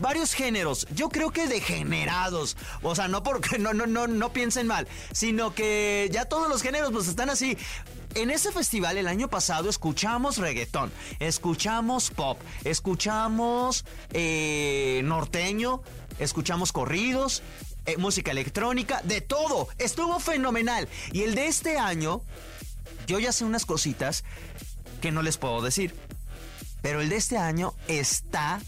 varios 0.00 0.32
géneros, 0.32 0.86
yo 0.94 1.08
creo 1.08 1.30
que 1.30 1.46
degenerados, 1.46 2.56
o 2.82 2.94
sea, 2.94 3.08
no 3.08 3.22
porque 3.22 3.58
no 3.58 3.74
no 3.74 3.86
no 3.86 4.06
no 4.06 4.32
piensen 4.32 4.66
mal, 4.66 4.86
sino 5.12 5.54
que 5.54 6.08
ya 6.12 6.24
todos 6.26 6.48
los 6.48 6.62
géneros 6.62 6.90
pues 6.92 7.08
están 7.08 7.30
así. 7.30 7.56
En 8.14 8.30
ese 8.30 8.50
festival 8.50 8.96
el 8.96 9.08
año 9.08 9.28
pasado 9.28 9.68
escuchamos 9.68 10.38
reggaetón, 10.38 10.90
escuchamos 11.18 12.10
pop, 12.10 12.40
escuchamos 12.64 13.84
eh, 14.14 15.02
norteño, 15.04 15.82
escuchamos 16.18 16.72
corridos, 16.72 17.42
eh, 17.84 17.98
música 17.98 18.30
electrónica, 18.30 19.02
de 19.04 19.20
todo. 19.20 19.68
Estuvo 19.78 20.18
fenomenal. 20.18 20.88
Y 21.12 21.22
el 21.22 21.34
de 21.34 21.46
este 21.46 21.78
año, 21.78 22.22
yo 23.06 23.18
ya 23.18 23.32
sé 23.32 23.44
unas 23.44 23.66
cositas 23.66 24.24
que 25.00 25.12
no 25.12 25.22
les 25.22 25.36
puedo 25.36 25.60
decir. 25.60 25.94
Pero 26.82 27.00
el 27.00 27.08
de 27.08 27.16
este 27.16 27.36
año 27.36 27.74
está 27.86 28.60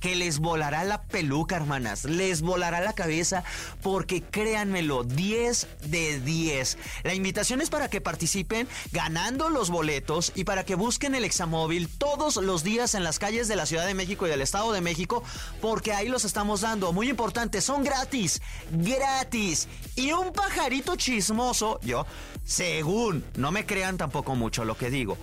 que 0.00 0.16
les 0.16 0.38
volará 0.38 0.82
la 0.84 1.02
peluca, 1.02 1.56
hermanas. 1.56 2.04
Les 2.04 2.40
volará 2.40 2.80
la 2.80 2.94
cabeza 2.94 3.44
porque 3.82 4.22
créanmelo, 4.22 5.04
10 5.04 5.68
de 5.84 6.20
10. 6.20 6.78
La 7.04 7.14
invitación 7.14 7.60
es 7.60 7.70
para 7.70 7.88
que 7.88 8.00
participen 8.00 8.66
ganando 8.92 9.50
los 9.50 9.70
boletos 9.70 10.32
y 10.34 10.44
para 10.44 10.64
que 10.64 10.74
busquen 10.74 11.14
el 11.14 11.24
examóvil 11.24 11.88
todos 11.88 12.36
los 12.36 12.64
días 12.64 12.94
en 12.94 13.04
las 13.04 13.18
calles 13.18 13.46
de 13.46 13.56
la 13.56 13.66
Ciudad 13.66 13.86
de 13.86 13.94
México 13.94 14.26
y 14.26 14.30
del 14.30 14.40
Estado 14.40 14.72
de 14.72 14.80
México 14.80 15.22
porque 15.60 15.92
ahí 15.92 16.08
los 16.08 16.24
estamos 16.24 16.62
dando. 16.62 16.92
Muy 16.92 17.08
importante, 17.08 17.60
son 17.60 17.84
gratis, 17.84 18.40
gratis. 18.70 19.68
Y 19.96 20.12
un 20.12 20.32
pajarito 20.32 20.96
chismoso, 20.96 21.78
yo, 21.82 22.06
según, 22.44 23.24
no 23.36 23.52
me 23.52 23.66
crean 23.66 23.98
tampoco 23.98 24.34
mucho 24.34 24.64
lo 24.64 24.76
que 24.76 24.90
digo, 24.90 25.18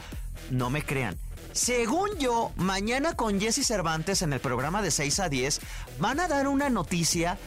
no 0.51 0.69
me 0.69 0.83
crean 0.83 1.17
según 1.57 2.17
yo, 2.19 2.51
mañana 2.55 3.15
con 3.15 3.41
Jesse 3.41 3.65
Cervantes 3.65 4.21
en 4.21 4.31
el 4.31 4.39
programa 4.39 4.81
de 4.81 4.91
6 4.91 5.19
a 5.19 5.29
10 5.29 5.59
van 5.99 6.19
a 6.19 6.27
dar 6.27 6.47
una 6.47 6.69
noticia 6.69 7.37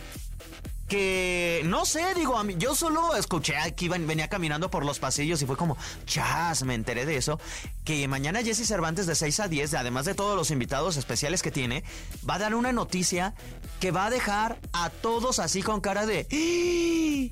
que 0.88 1.62
no 1.66 1.84
sé, 1.84 2.14
digo, 2.16 2.42
yo 2.58 2.74
solo 2.74 3.14
escuché 3.14 3.56
aquí, 3.56 3.88
venía 3.88 4.26
caminando 4.26 4.68
por 4.68 4.84
los 4.84 4.98
pasillos 4.98 5.40
y 5.40 5.46
fue 5.46 5.56
como, 5.56 5.76
chas, 6.04 6.64
me 6.64 6.74
enteré 6.74 7.06
de 7.06 7.16
eso, 7.16 7.38
que 7.84 8.08
mañana 8.08 8.42
Jesse 8.42 8.66
Cervantes 8.66 9.06
de 9.06 9.14
6 9.14 9.40
a 9.40 9.48
10, 9.48 9.74
además 9.74 10.04
de 10.04 10.14
todos 10.14 10.36
los 10.36 10.50
invitados 10.50 10.96
especiales 10.96 11.42
que 11.42 11.52
tiene, 11.52 11.84
va 12.28 12.34
a 12.34 12.38
dar 12.40 12.56
una 12.56 12.72
noticia 12.72 13.34
que 13.78 13.92
va 13.92 14.06
a 14.06 14.10
dejar 14.10 14.58
a 14.72 14.90
todos 14.90 15.38
así 15.38 15.62
con 15.62 15.80
cara 15.80 16.06
de... 16.06 16.26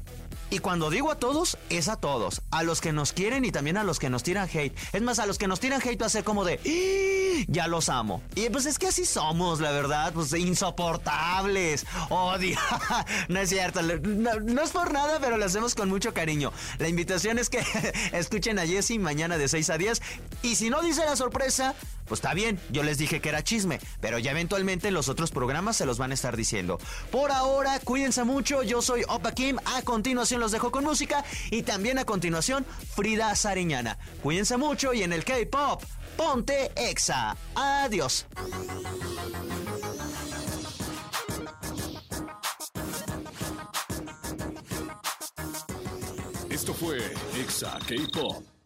¡Ah! 0.07 0.18
Y 0.51 0.61
cuando 0.61 0.89
digo 0.89 1.11
a 1.11 1.17
todos, 1.17 1.59
es 1.69 1.89
a 1.89 1.97
todos. 1.97 2.43
A 2.51 2.63
los 2.63 2.81
que 2.81 2.93
nos 2.93 3.13
quieren 3.13 3.45
y 3.45 3.53
también 3.53 3.77
a 3.77 3.85
los 3.85 3.99
que 3.99 4.09
nos 4.09 4.23
tiran 4.23 4.49
hate. 4.53 4.75
Es 4.93 5.03
más, 5.03 5.19
a 5.19 5.27
los 5.27 5.37
que 5.37 5.47
nos 5.47 5.61
tiran 5.61 5.83
hate 5.83 6.01
va 6.01 6.07
a 6.07 6.11
ser 6.11 6.25
como 6.25 6.45
de, 6.45 6.59
¡Ah! 6.65 7.45
ya 7.49 7.69
los 7.69 7.89
amo. 7.89 8.23
Y 8.35 8.49
pues 8.49 8.67
es 8.67 8.79
que 8.79 8.89
así 8.89 9.05
somos, 9.05 9.61
la 9.61 9.71
verdad, 9.71 10.13
pues 10.15 10.33
insoportables. 10.33 11.87
Odio. 12.09 12.59
no 13.29 13.41
es 13.41 13.51
cierto, 13.51 13.83
no, 13.83 14.63
es 14.63 14.71
por 14.71 14.93
nada, 14.93 15.19
pero 15.21 15.37
lo 15.37 15.45
hacemos 15.45 15.75
con 15.75 15.89
mucho 15.89 16.15
cariño. 16.15 16.53
La 16.79 16.89
invitación 16.89 17.39
es 17.39 17.51
que 17.51 17.63
escuchen 18.13 18.59
a 18.59 18.67
Jesse 18.67 18.99
mañana 18.99 19.37
de 19.37 19.49
6 19.49 19.71
a 19.71 19.79
10. 19.79 20.01
Y 20.43 20.57
si 20.57 20.71
no 20.71 20.81
dice 20.81 21.05
la 21.05 21.17
sorpresa, 21.17 21.75
pues 22.07 22.21
está 22.21 22.33
bien, 22.33 22.59
yo 22.71 22.83
les 22.83 22.97
dije 22.97 23.21
que 23.21 23.29
era 23.29 23.45
chisme, 23.45 23.81
pero 24.01 24.19
ya 24.19 24.31
eventualmente 24.31 24.91
los 24.91 25.11
otros 25.11 25.31
programas 25.31 25.77
se 25.77 25.85
los 25.85 25.99
van 25.99 26.11
a 26.11 26.15
estar 26.15 26.37
diciendo. 26.37 26.79
Por 27.11 27.31
ahora, 27.31 27.79
cuídense 27.81 28.25
mucho, 28.25 28.63
yo 28.63 28.81
soy 28.81 29.03
Opa 29.09 29.33
Kim, 29.33 29.59
a 29.67 29.83
los 30.41 30.53
dejo 30.53 30.71
con 30.71 30.85
música 30.85 31.25
y 31.51 31.63
también 31.63 31.99
a 31.99 32.05
continuación 32.05 32.67
Frida 32.95 33.35
Sariñana. 33.35 33.99
Cuídense 34.23 34.57
mucho 34.57 34.93
y 34.93 35.03
en 35.03 35.13
el 35.13 35.25
K-Pop, 35.25 35.83
ponte 36.17 36.73
Exa. 36.77 37.37
Adiós. 37.55 38.27
Esto 46.51 46.75
fue 46.75 46.99
Exa 47.41 47.79
K-Pop. 47.87 48.58